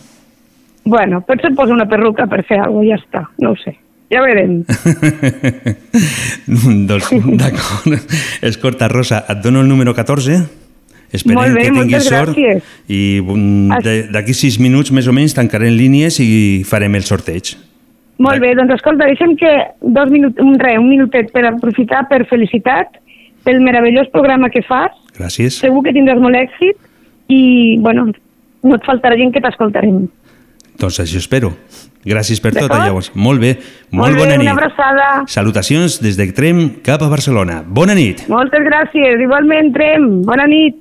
[0.84, 3.24] Bueno, potser em poso una perruca per fer alguna cosa, ja està.
[3.43, 3.74] No ho sé.
[4.11, 4.62] Ja veurem.
[6.88, 7.99] doncs, d'acord.
[8.43, 10.41] Escolta, Rosa, et dono el número 14.
[11.12, 12.62] Esperem Molt bé, que tinguis sort gràcies.
[12.86, 17.57] i mm, de- d'aquí sis minuts més o menys tancarem línies i farem el sorteig.
[18.20, 19.50] Molt bé, doncs escolta, deixa'm que
[19.80, 22.98] dos minuts, un re, un minutet per aprofitar per felicitat
[23.46, 24.92] pel meravellós programa que fas.
[25.16, 25.56] Gràcies.
[25.62, 26.76] Segur que tindràs molt èxit
[27.32, 28.10] i, bueno,
[28.62, 30.02] no et faltarà gent que t'escoltarem.
[30.80, 31.54] Doncs això espero.
[32.04, 33.10] Gràcies per tot, llavors.
[33.14, 33.54] Molt bé,
[33.92, 34.46] molt, Molt bé, bona nit.
[34.46, 35.08] una abraçada.
[35.28, 37.62] Salutacions des de Trem cap a Barcelona.
[37.66, 38.22] Bona nit.
[38.32, 40.22] Moltes gràcies, igualment, Trem.
[40.28, 40.76] Bona nit.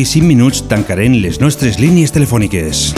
[0.00, 2.94] D'aquí 5 minuts tancarem les nostres línies telefòniques.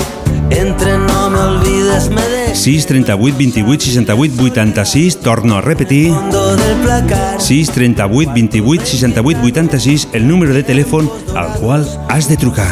[0.55, 6.13] Entre no me olvides, me dejo 6 38 28 68 86, torno a repetir.
[6.31, 7.41] del placar.
[7.41, 12.71] 6 38 28 68 86, el número de telèfon al qual has de trucar.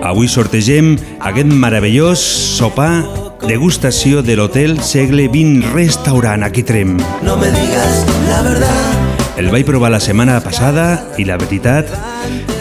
[0.00, 2.24] Avui sortegem aquest meravellós
[2.56, 3.04] sopar
[3.44, 6.96] degustació de l'hotel Segle XX Restaurant a Trem.
[7.22, 9.05] no me digas la verdad.
[9.36, 10.84] El vaig provar la setmana passada
[11.20, 11.90] i la veritat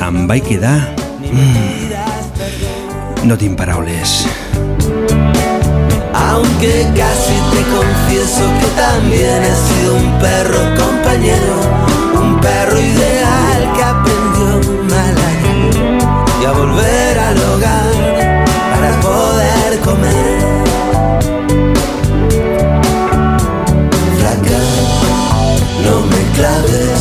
[0.04, 0.76] em vaig quedar...
[1.24, 1.86] Mm,
[3.30, 4.28] no tinc paraules.
[6.14, 11.56] Aunque casi te confieso que también he sido un perro compañero,
[12.22, 14.48] un perro ideal que aprendió
[14.92, 15.16] mal
[16.42, 20.35] y a volver al hogar para poder comer.
[26.38, 26.95] No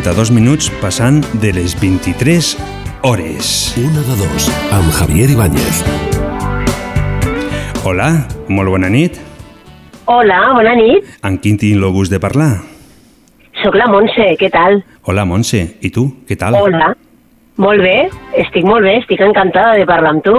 [0.00, 2.56] 52 minuts passant de les 23
[3.04, 3.74] hores.
[3.76, 5.82] Una de dos, amb Javier Ibáñez.
[7.84, 8.06] Hola,
[8.48, 9.18] molt bona nit.
[10.08, 11.04] Hola, bona nit.
[11.20, 12.62] Amb quin tinc el gust de parlar?
[13.60, 14.78] Soc la Montse, què tal?
[15.04, 15.60] Hola, Montse.
[15.84, 16.56] I tu, què tal?
[16.56, 16.94] Hola.
[17.60, 18.08] Molt bé,
[18.40, 20.38] estic molt bé, estic encantada de parlar amb tu.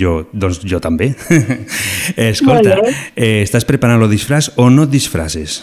[0.00, 1.10] Jo, doncs jo també.
[2.30, 2.80] Escolta,
[3.12, 5.60] eh, estàs preparant el disfraç o no et disfraces?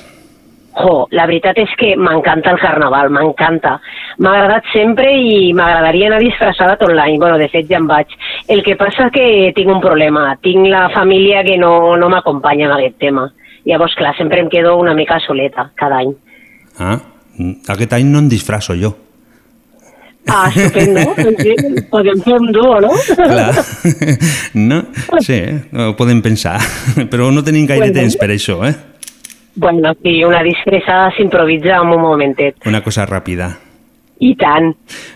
[0.78, 3.78] Jo, la veritat és que m'encanta el carnaval, m'encanta.
[4.21, 7.17] M'ha agradat sempre i m'agradaria anar disfressada tot l'any.
[7.17, 8.13] Bueno, de fet ja em vaig.
[8.47, 10.30] El que passa que tinc un problema.
[10.43, 13.25] Tinc la família que no, no m'acompanya en aquest tema.
[13.67, 16.13] Llavors, clar, sempre em quedo una mica soleta cada any.
[16.78, 16.99] Ah,
[17.38, 18.93] mm, aquest any no em disfrasso jo.
[20.28, 21.01] Ah, estupendo.
[21.38, 21.55] Sí,
[21.89, 22.91] podem fer un duo, no?
[23.15, 23.55] Clar.
[24.53, 24.82] No?
[25.23, 25.39] Sí,
[25.73, 26.59] ho podem pensar.
[27.11, 28.75] Però no tenim gaire temps per això, eh?
[29.57, 32.59] Bueno, sí, una disfressa s'improvisa en un momentet.
[32.69, 33.49] Una cosa ràpida.
[34.21, 34.75] I tant.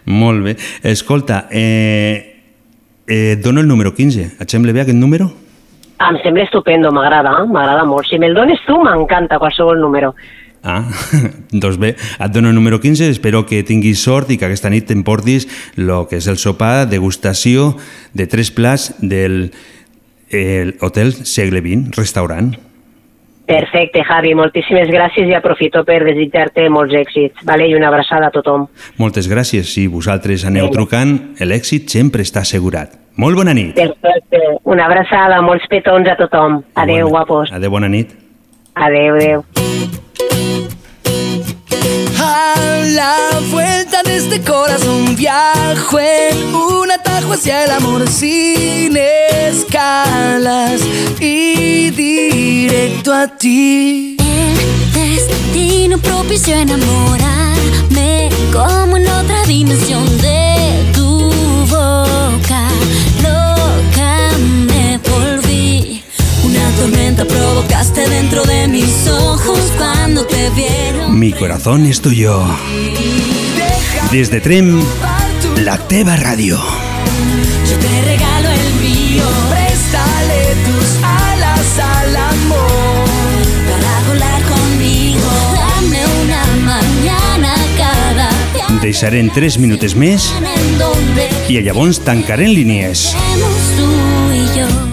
[0.09, 0.55] Molt bé.
[0.81, 2.41] Escolta, eh,
[3.05, 4.31] eh, dono el número 15.
[4.41, 5.29] Et sembla bé aquest número?
[6.01, 8.09] Em sembla estupendo, m'agrada, m'agrada molt.
[8.09, 10.15] Si me'l dones tu, m'encanta qualsevol número.
[10.63, 10.89] Ah,
[11.51, 14.89] doncs bé, et dono el número 15, espero que tinguis sort i que aquesta nit
[14.89, 15.45] t'emportis
[15.77, 17.75] el que és el sopar, degustació
[18.17, 19.51] de tres plats del
[20.31, 22.55] el Hotel Segle XX, restaurant.
[23.51, 27.67] Perfecte, Javi, moltíssimes gràcies i aprofito per desitjar-te molts èxits, vale?
[27.67, 28.69] i una abraçada a tothom.
[29.01, 32.95] Moltes gràcies, si vosaltres aneu trucant, l'èxit sempre està assegurat.
[33.19, 33.75] Molt bona nit.
[33.75, 36.61] Perfecte, una abraçada, molts petons a tothom.
[36.79, 37.51] Adeu, guapos.
[37.51, 38.15] Adéu, bona nit.
[38.73, 39.43] Adeu, adeu.
[42.23, 42.31] A
[42.95, 43.30] la vuelta de
[44.23, 50.81] este corazón viajo en un atajo hacia el amor sin escalas
[51.19, 54.17] y directo a ti.
[54.95, 61.31] El destino propició enamorarme como en otra dimensión de tu
[61.67, 62.61] boca.
[63.23, 64.29] Loca
[64.67, 66.03] me volví.
[66.43, 71.17] Una tormenta provocaste dentro de mis ojos cuando te vieron.
[71.17, 72.45] Mi corazón es tuyo.
[74.11, 74.73] Des de Trem,
[75.63, 76.57] la teva ràdio.
[77.69, 79.23] Yo te regalo el mío.
[79.47, 83.07] Préstale tus alas al amor.
[83.69, 90.27] Para volar conmigo, dame una mañana cada día Deixarem 3 minuts més
[91.47, 93.13] i llavors tancarem línies.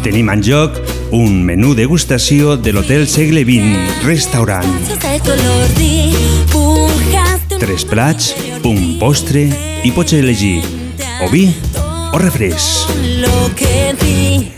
[0.06, 0.78] Tenim en joc
[1.10, 4.78] un menú degustació de l'Hotel Segle XX, restaurant.
[7.58, 8.34] Tres plats,
[8.64, 9.48] un postre
[9.84, 10.62] i pots elegir
[11.24, 11.48] o vi
[12.12, 12.88] o refresc.
[13.18, 14.52] Lo que di,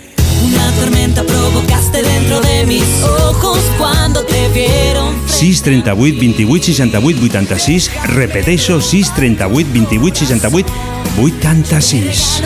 [0.45, 5.15] una tormenta provocaste dentro de mis ojos cuando te vieron.
[5.27, 10.73] 6 38 28 68 86 repeteixo 6 38 28 68
[11.19, 12.43] 86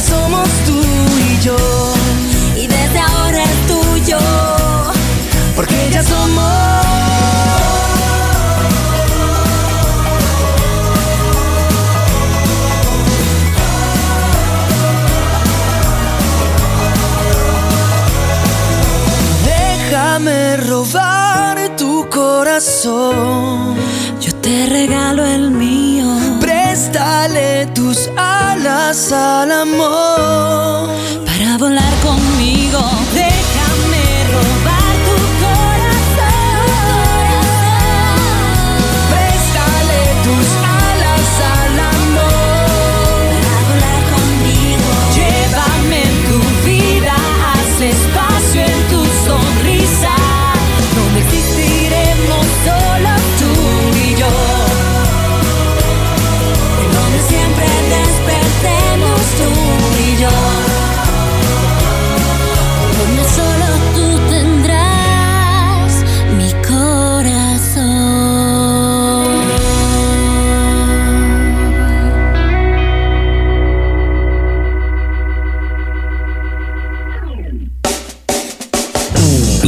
[0.00, 0.80] somos tú
[1.30, 1.56] y yo.
[2.56, 4.18] Y desde ahora es tuyo,
[5.54, 6.60] porque ya somos.
[19.44, 23.76] Déjame robar tu corazón.
[24.20, 26.06] Yo te regalo el mío.
[26.40, 28.08] Préstale tus
[28.90, 30.90] alas al amor.
[31.24, 32.99] Para volar conmigo.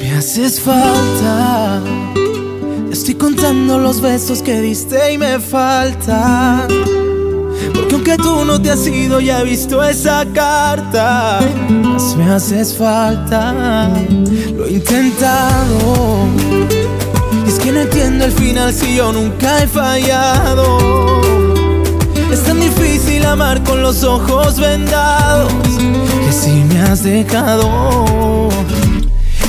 [0.00, 1.82] Me haces falta.
[2.90, 6.68] Estoy contando los besos que diste y me faltan.
[7.74, 11.40] Porque aunque tú no te has ido, ya he visto esa carta.
[12.16, 13.90] Me haces falta.
[14.56, 16.26] Lo he intentado.
[17.44, 20.78] Y es que no entiendo el final si yo nunca he fallado.
[22.32, 25.52] Es tan difícil amar con los ojos vendados.
[26.24, 28.48] Que si me has dejado.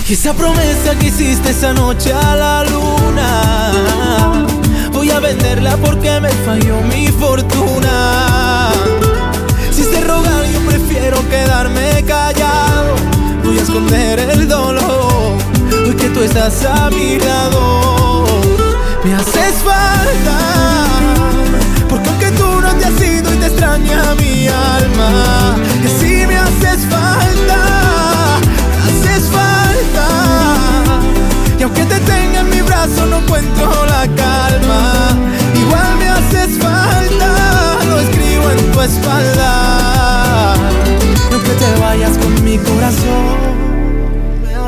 [0.08, 4.46] Y esa promesa que hiciste esa noche a la luna
[4.92, 8.72] Voy a venderla porque me falló mi fortuna.
[9.72, 12.96] Si se rogar yo prefiero quedarme callado.
[13.44, 15.38] Voy a esconder el dolor
[15.86, 18.26] Hoy que tú estás a mi lado.
[19.04, 20.38] Me haces falta
[21.90, 26.38] Porque aunque tú no te has ido y te extraña mi alma Que si me
[26.38, 27.71] haces falta
[31.62, 35.16] y aunque te tenga en mi brazo no encuentro la calma.
[35.56, 40.56] Igual me haces falta, lo escribo en tu espalda.
[41.30, 43.52] Y aunque te vayas con mi corazón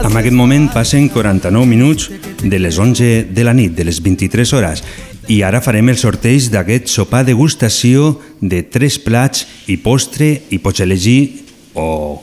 [0.05, 2.11] En aquest moment passen 49 minuts
[2.43, 4.83] de les 11 de la nit, de les 23 hores,
[5.25, 10.83] i ara farem el sorteig d'aquest sopar degustació de tres plats i postre i pots
[10.85, 12.21] elegir o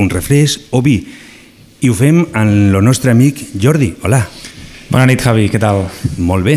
[0.00, 1.02] un refresc o vi.
[1.78, 3.92] I ho fem amb el nostre amic Jordi.
[4.02, 4.18] Hola.
[4.90, 5.84] Bona nit, Javi, què tal?
[6.18, 6.56] Molt bé.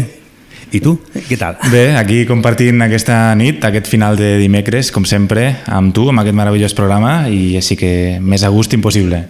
[0.74, 0.95] I tu,
[1.28, 1.59] què tal?
[1.69, 6.38] Bé, aquí compartint aquesta nit, aquest final de dimecres, com sempre, amb tu, amb aquest
[6.39, 9.22] meravellós programa, i així que més a gust impossible.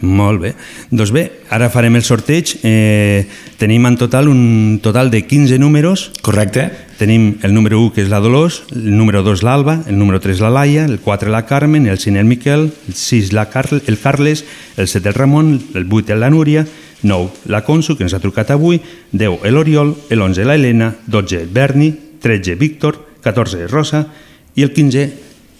[0.00, 0.54] Molt bé.
[0.88, 2.56] Doncs bé, ara farem el sorteig.
[2.64, 3.26] Eh,
[3.60, 6.10] tenim en total un total de 15 números.
[6.24, 6.70] Correcte.
[6.98, 10.38] Tenim el número 1, que és la Dolors, el número 2, l'Alba, el número 3,
[10.44, 13.98] la Laia, el 4, la Carmen, el 5, el Miquel, el 6, la Carl, el
[13.98, 14.44] Carles,
[14.76, 16.66] el 7, el Ramon, el 8, la Núria,
[17.02, 18.78] 9, la Consu, que ens ha trucat avui,
[19.10, 21.90] 10, l'Oriol, l'11, la Helena, 12, el Berni,
[22.22, 24.06] 13, Víctor, 14, Rosa
[24.54, 25.10] i el 15,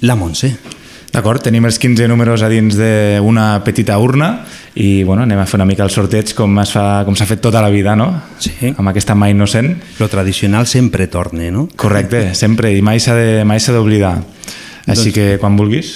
[0.07, 0.55] la Montse.
[1.15, 4.33] D'acord, tenim els 15 números a dins d'una petita urna
[4.75, 7.41] i bueno, anem a fer una mica el sorteig com es fa com s'ha fet
[7.45, 8.09] tota la vida, no?
[8.43, 8.73] Sí.
[8.75, 9.77] Amb aquesta mà innocent.
[10.01, 11.69] Lo tradicional sempre torne, no?
[11.79, 14.17] Correcte, sempre, i mai s'ha de- mai s'ha d'oblidar.
[14.87, 15.95] Així Doncs- que quan vulguis...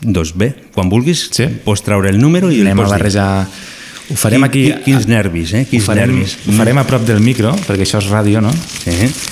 [0.00, 1.44] Doncs bé, quan vulguis sí.
[1.66, 3.02] pots traure el número i el Anem a pots dir.
[4.10, 4.64] Ho farem aquí...
[4.72, 5.62] Qui- Quins nervis, eh?
[5.66, 6.36] Ho Quins farem, nervis.
[6.46, 8.50] ho farem a prop del micro, perquè això és ràdio, no?
[8.52, 8.90] Sí.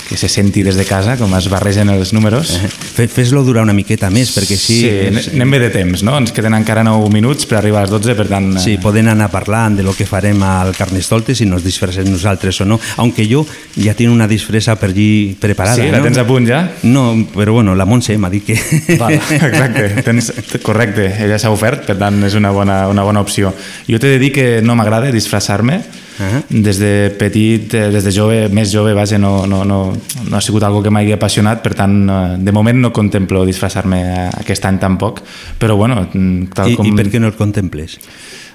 [0.09, 2.53] Que se senti des de casa, com es barregen els números.
[2.95, 4.77] Fe- Fes-lo durar una miqueta més, perquè així...
[4.85, 6.15] Sí, és- anem bé de temps, no?
[6.21, 8.53] Ens queden encara 9 minuts per arribar a les 12, per tant...
[8.57, 12.61] eh, Sí, poden anar parlant de lo que farem al Carnestoltes, si nos disfressem nosaltres
[12.63, 13.43] o no, aunque jo
[13.77, 15.83] ja tinc una disfressa per allí preparada.
[15.83, 16.05] Sí, la no?
[16.07, 16.63] tens a punt ja?
[16.87, 18.57] No, però bueno, la Montse m'ha dit que...
[18.99, 23.53] Val, exacte, tens, correcte, ella s'ha ofert, per tant és una bona, una bona opció.
[23.89, 25.81] Jo t'he de dir que no m'agrada disfressar-me,
[26.19, 26.43] Ah.
[26.51, 30.41] des de petit, eh, des de jove, més jove, vaja, no, no, no, no ha
[30.43, 34.81] sigut algo que m'hagi apassionat, per tant, eh, de moment no contemplo disfressar-me aquest any
[34.83, 35.23] tampoc,
[35.61, 36.89] però bueno, mm, tal I, com...
[36.91, 38.01] I per què no el contemples?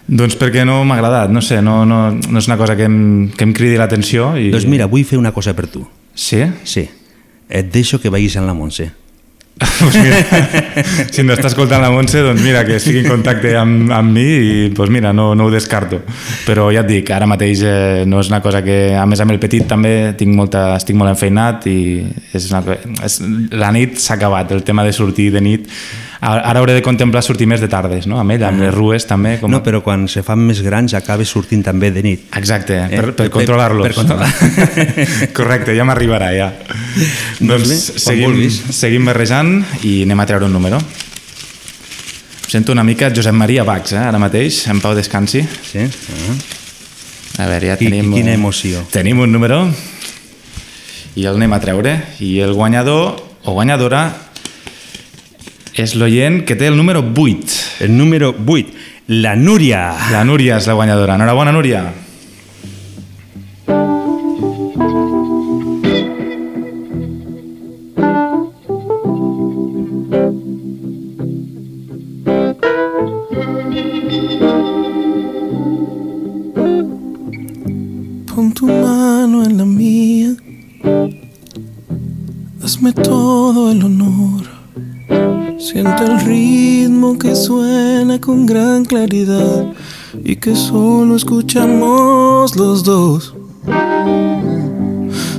[0.03, 3.30] Doncs perquè no m'ha agradat, no sé, no, no, no és una cosa que em,
[3.32, 4.34] que em cridi l'atenció.
[4.36, 4.49] I...
[4.51, 5.86] Doncs mira, vull fer una cosa per tu.
[6.14, 6.43] Sí?
[6.68, 6.84] Sí.
[7.47, 8.89] Et deixo que vagis amb la Montse.
[9.80, 13.91] Pues mira, si no està escoltant la Montse, doncs mira, que estigui en contacte amb,
[13.93, 16.01] amb mi i doncs mira, no, no ho descarto.
[16.47, 19.36] Però ja et dic, ara mateix eh, no és una cosa que, a més amb
[19.36, 21.78] el petit també tinc molta, estic molt enfeinat i
[22.34, 22.64] és una,
[23.03, 23.20] és,
[23.53, 25.70] la nit s'ha acabat, el tema de sortir de nit.
[26.24, 28.15] Ara ara hauré de contemplar sortir més de tardes, no?
[28.21, 29.34] Amb ell, amb les rues també.
[29.41, 29.51] Com...
[29.51, 32.21] No, però quan se fan més grans acabes sortint també de nit.
[32.39, 33.88] Exacte, Eh, per, per per- controlar-los.
[33.89, 34.30] per controlar.
[35.38, 36.47] Correcte, ja m'arribarà, ja.
[37.41, 38.61] Doncs doncs bé, seguim, vulguis.
[38.71, 40.80] seguim barrejant i anem a treure un número.
[40.80, 45.41] Em Sento una mica Josep Maria Bax, eh, ara mateix, en Pau Descansi.
[45.65, 45.84] Sí?
[45.84, 47.43] Ah.
[47.43, 48.11] A veure, ja tenim...
[48.13, 48.84] quina un- emoció.
[48.93, 49.63] Tenim un número
[51.17, 51.95] i el anem a treure.
[52.21, 54.03] I el guanyador o guanyadora
[55.76, 57.59] és l'oient que té el número 8.
[57.86, 58.74] El número 8,
[59.07, 59.93] la Núria.
[60.11, 61.15] La Núria és la guanyadora.
[61.17, 61.86] Enhorabona, Núria.
[90.24, 93.34] Y que solo escuchamos los dos.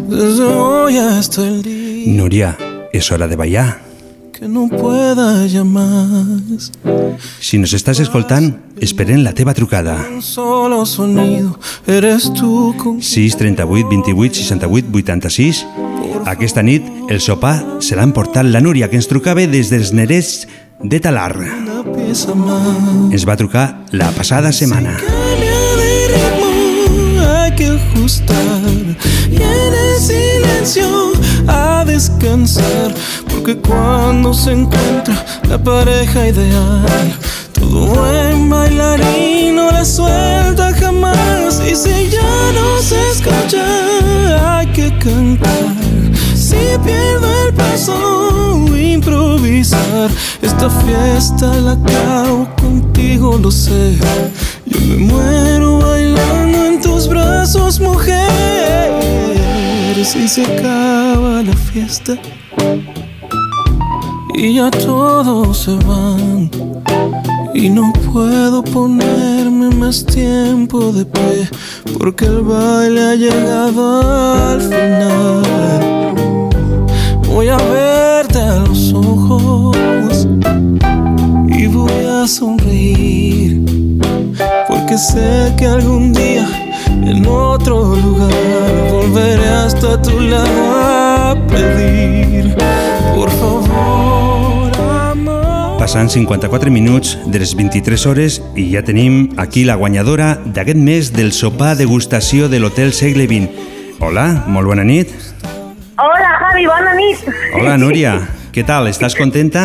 [0.08, 2.56] Desde hoy hasta el día Núria,
[2.92, 3.84] és hora de ballar.
[4.32, 6.72] que no pueda más.
[7.40, 8.50] Si nos estàs escoltant,
[8.82, 9.94] esperem la teva trucada.
[10.10, 15.66] Un solo sonido, eres tú con 6 38 28 68 86
[16.24, 20.48] Aquesta nit el sopar se l'ha emportat la Núria que ens trucava des dels Nerets
[20.80, 21.36] de Talar.
[22.14, 24.92] Ens va trucar la passada setmana.
[27.56, 28.36] que ajustar.
[29.30, 31.12] Y en el silencio
[31.48, 32.94] a descansar.
[33.28, 37.18] Porque cuando se encuentra la pareja ideal
[37.52, 41.60] todo buen bailarín no la suelta jamás.
[41.68, 46.13] Y si ya no se escucha hay que cantar
[46.54, 50.10] si pierdo el paso improvisar
[50.42, 53.98] esta fiesta la acabo contigo lo sé
[54.66, 58.14] yo me muero bailando en tus brazos, mujer.
[60.04, 62.18] Si se acaba la fiesta
[64.34, 66.50] y ya todos se van.
[67.54, 71.48] Y no puedo ponerme más tiempo de pie
[71.98, 75.93] porque el baile ha llegado al final.
[77.34, 80.28] Voy a verte a los ojos
[81.48, 83.60] y voy a sonreír
[84.68, 86.46] porque sé que algún día
[86.86, 88.30] en otro lugar
[88.88, 92.54] volveré hasta tu lado a pedir
[93.16, 94.70] por favor
[95.10, 100.78] amor Passant 54 minuts de les 23 hores i ja tenim aquí la guanyadora d'aquest
[100.78, 103.50] mes del sopar degustació de l'Hotel Segle XX.
[103.98, 105.10] Hola, molt bona nit.
[106.54, 107.18] Hola, Javi, bona nit.
[107.58, 108.10] Hola, Núria.
[108.54, 108.86] Què tal?
[108.86, 109.64] Estàs contenta?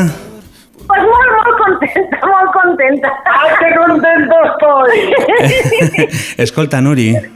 [0.89, 3.11] Pues molt, molt contenta, molt contenta.
[3.29, 6.07] ¡Ay, qué contento estoy!
[6.45, 7.27] Escolta, Nuri, eh?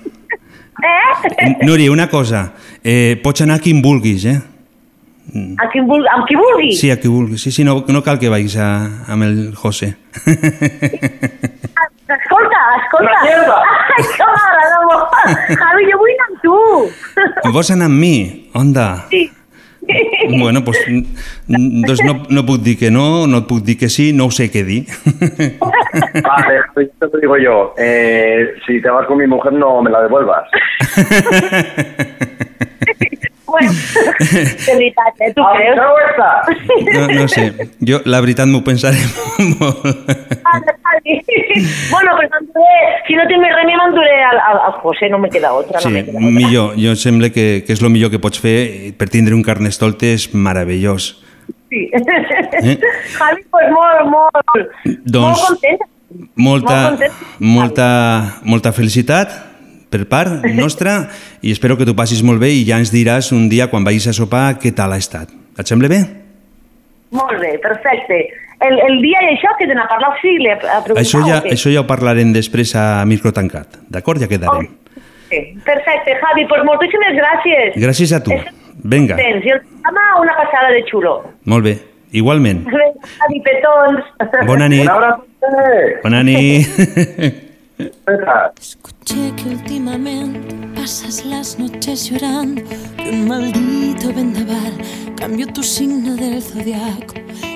[1.62, 2.56] Nuri, una cosa.
[2.82, 4.40] Eh, pots anar a qui em vulguis, eh?
[5.62, 6.72] A qui, vul amb qui vulgui.
[6.74, 7.46] Sí, a qui vulguis.
[7.46, 8.72] Sí, sí, no, no cal que vagis a,
[9.06, 9.94] amb el José.
[12.14, 13.22] Escolta, escolta.
[13.22, 15.16] Ai, que m'agrada molt.
[15.62, 16.58] Javi, jo vull anar amb tu.
[17.54, 18.18] Vols anar amb mi?
[18.58, 18.90] Onda?
[19.14, 19.24] Sí.
[20.40, 20.78] Bueno, pues,
[21.48, 24.50] doncs no, no puc dir que no, no et puc dir que sí, no sé
[24.52, 24.86] què dir.
[25.60, 27.74] Vale, pues esto te digo yo.
[27.78, 30.48] Eh, si te vas con mi mujer, no me la devuelvas.
[34.68, 35.34] De veritat, eh?
[35.36, 35.78] Tu creus?
[36.94, 37.46] No, no sé,
[37.86, 38.98] jo la veritat m'ho pensaré
[39.60, 39.86] molt.
[40.44, 40.60] Ah,
[41.92, 45.30] bueno, pues m'enduré, si no tinc més remei m'enduré al, al, al José, no me
[45.30, 45.80] queda otra.
[45.80, 46.30] Sí, no me queda otra.
[46.40, 46.76] millor.
[46.80, 50.30] Jo em sembla que, que és el millor que pots fer per tindre un carnestoltes
[50.34, 51.12] meravellós.
[51.70, 51.88] Sí.
[51.94, 52.78] Eh?
[53.18, 55.90] Javi, pues molt, molt, Doncs- molt contenta.
[56.36, 57.16] Molta, Molt contenta.
[57.40, 57.88] molta,
[58.46, 59.32] molta felicitat
[59.94, 60.98] per part nostra
[61.46, 64.10] i espero que t'ho passis molt bé i ja ens diràs un dia quan vagis
[64.10, 65.30] a sopar què tal ha estat.
[65.60, 66.02] Et sembla bé?
[67.14, 68.24] Molt bé, perfecte.
[68.64, 71.02] El, el dia i això que d'anar a parlar sí, li a preguntar.
[71.04, 73.78] Això ja, això ja ho parlarem després a micro tancat.
[73.92, 74.24] D'acord?
[74.24, 74.70] Ja quedarem.
[75.30, 75.42] Sí.
[75.66, 77.80] Perfecte, Javi, pues moltíssimes gràcies.
[77.82, 78.36] Gràcies a tu.
[78.84, 81.16] Vinga, Tens, i el programa una passada de xulo.
[81.46, 81.78] molt bé.
[82.14, 82.66] Igualment.
[82.70, 84.12] Javi, petons.
[84.46, 84.84] Bona nit.
[84.86, 85.26] Un abrazo.
[86.04, 87.50] Bona nit.
[88.60, 92.62] Escuché que últimamente pasas las noches llorando
[92.98, 94.74] que un maldito vendaval
[95.18, 97.14] cambió tu signo del zodiaco.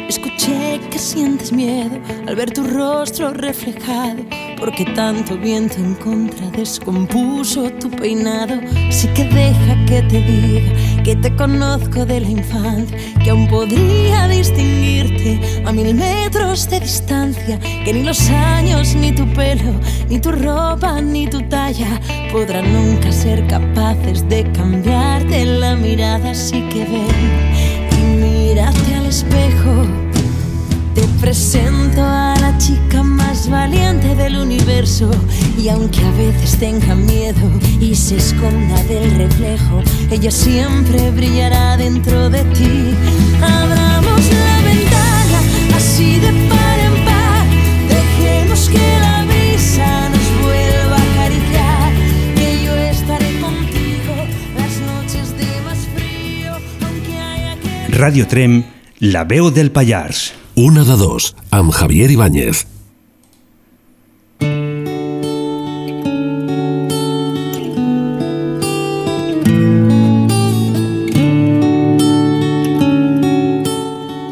[0.08, 4.24] Escuché que sientes miedo al ver tu rostro reflejado,
[4.58, 8.56] porque tanto viento en contra descompuso tu peinado.
[8.88, 14.28] Así que deja que te diga que te conozco de la infancia, que aún podría
[14.30, 19.74] distinguirte a mil metros de distancia, que ni los años, ni tu pelo,
[20.10, 22.00] ni tu ropa, ni tu talla
[22.32, 26.32] podrán nunca ser capaces de cambiarte la mirada.
[26.32, 29.86] Así que ven y mírate espejo.
[30.94, 35.10] Te presento a la chica más valiente del universo
[35.58, 42.30] y aunque a veces tenga miedo y se esconda del reflejo, ella siempre brillará dentro
[42.30, 42.96] de ti.
[43.42, 45.40] Abramos la ventana
[45.76, 47.46] así de par en par,
[47.90, 51.94] dejemos que la brisa nos vuelva a acariciar,
[52.36, 54.16] que yo estaré contigo
[54.58, 56.54] las noches de más frío,
[56.84, 58.64] aunque haya que Radio Trem,
[59.00, 60.34] la veu del Pallars.
[60.56, 62.66] Una de dos, amb Javier Ibáñez.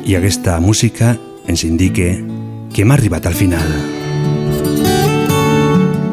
[0.05, 2.16] I aquesta música ens indica
[2.74, 3.70] que hem arribat al final.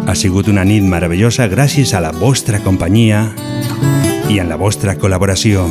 [0.04, 3.30] Ha sigut una nit meravellosa gràcies a la vostra companyia
[4.28, 5.70] i en la vostra col·laboració.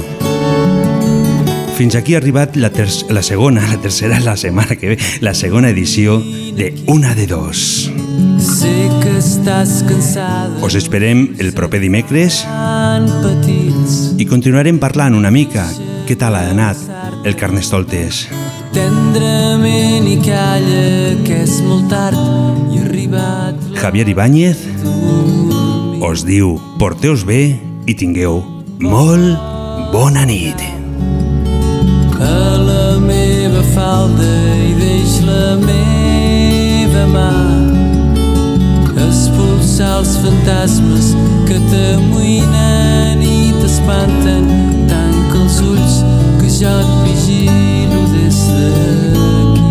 [1.81, 5.31] Fins aquí ha arribat la, ter la segona, la tercera la setmana que ve, la
[5.33, 6.19] segona edició
[6.53, 7.89] de Una de Dos.
[8.37, 12.43] Sé que estàs cansada Us esperem el proper dimecres
[14.13, 15.63] i continuarem parlant una mica
[16.05, 16.77] què tal ha anat
[17.25, 18.27] el Carnestoltes.
[18.75, 20.83] tendrament i calla
[21.25, 24.61] que és molt tard i arribat Javier Ibáñez
[25.97, 27.57] us diu porteu-vos bé
[27.89, 28.37] i tingueu
[28.77, 30.70] molt bona nit.
[32.21, 34.31] A la meva falda
[34.69, 37.31] i deix la meva mà.
[39.07, 41.11] Expulsar els fantasmes
[41.49, 44.43] que t'amoïnen i t'espanten
[44.91, 45.95] tanca els ulls
[46.41, 49.69] que jo et vigilo des d'aquí.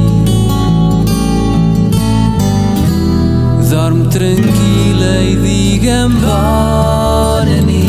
[3.71, 7.80] Dorm tranquil·la i digue'm bona nit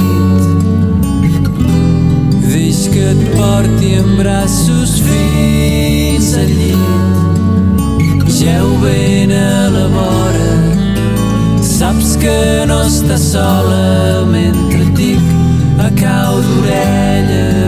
[3.12, 8.24] et porti en braços fins al llit.
[8.40, 10.54] Geu ben a la vora,
[11.62, 15.26] saps que no estàs sola mentre et dic
[15.88, 17.61] a cau d'orella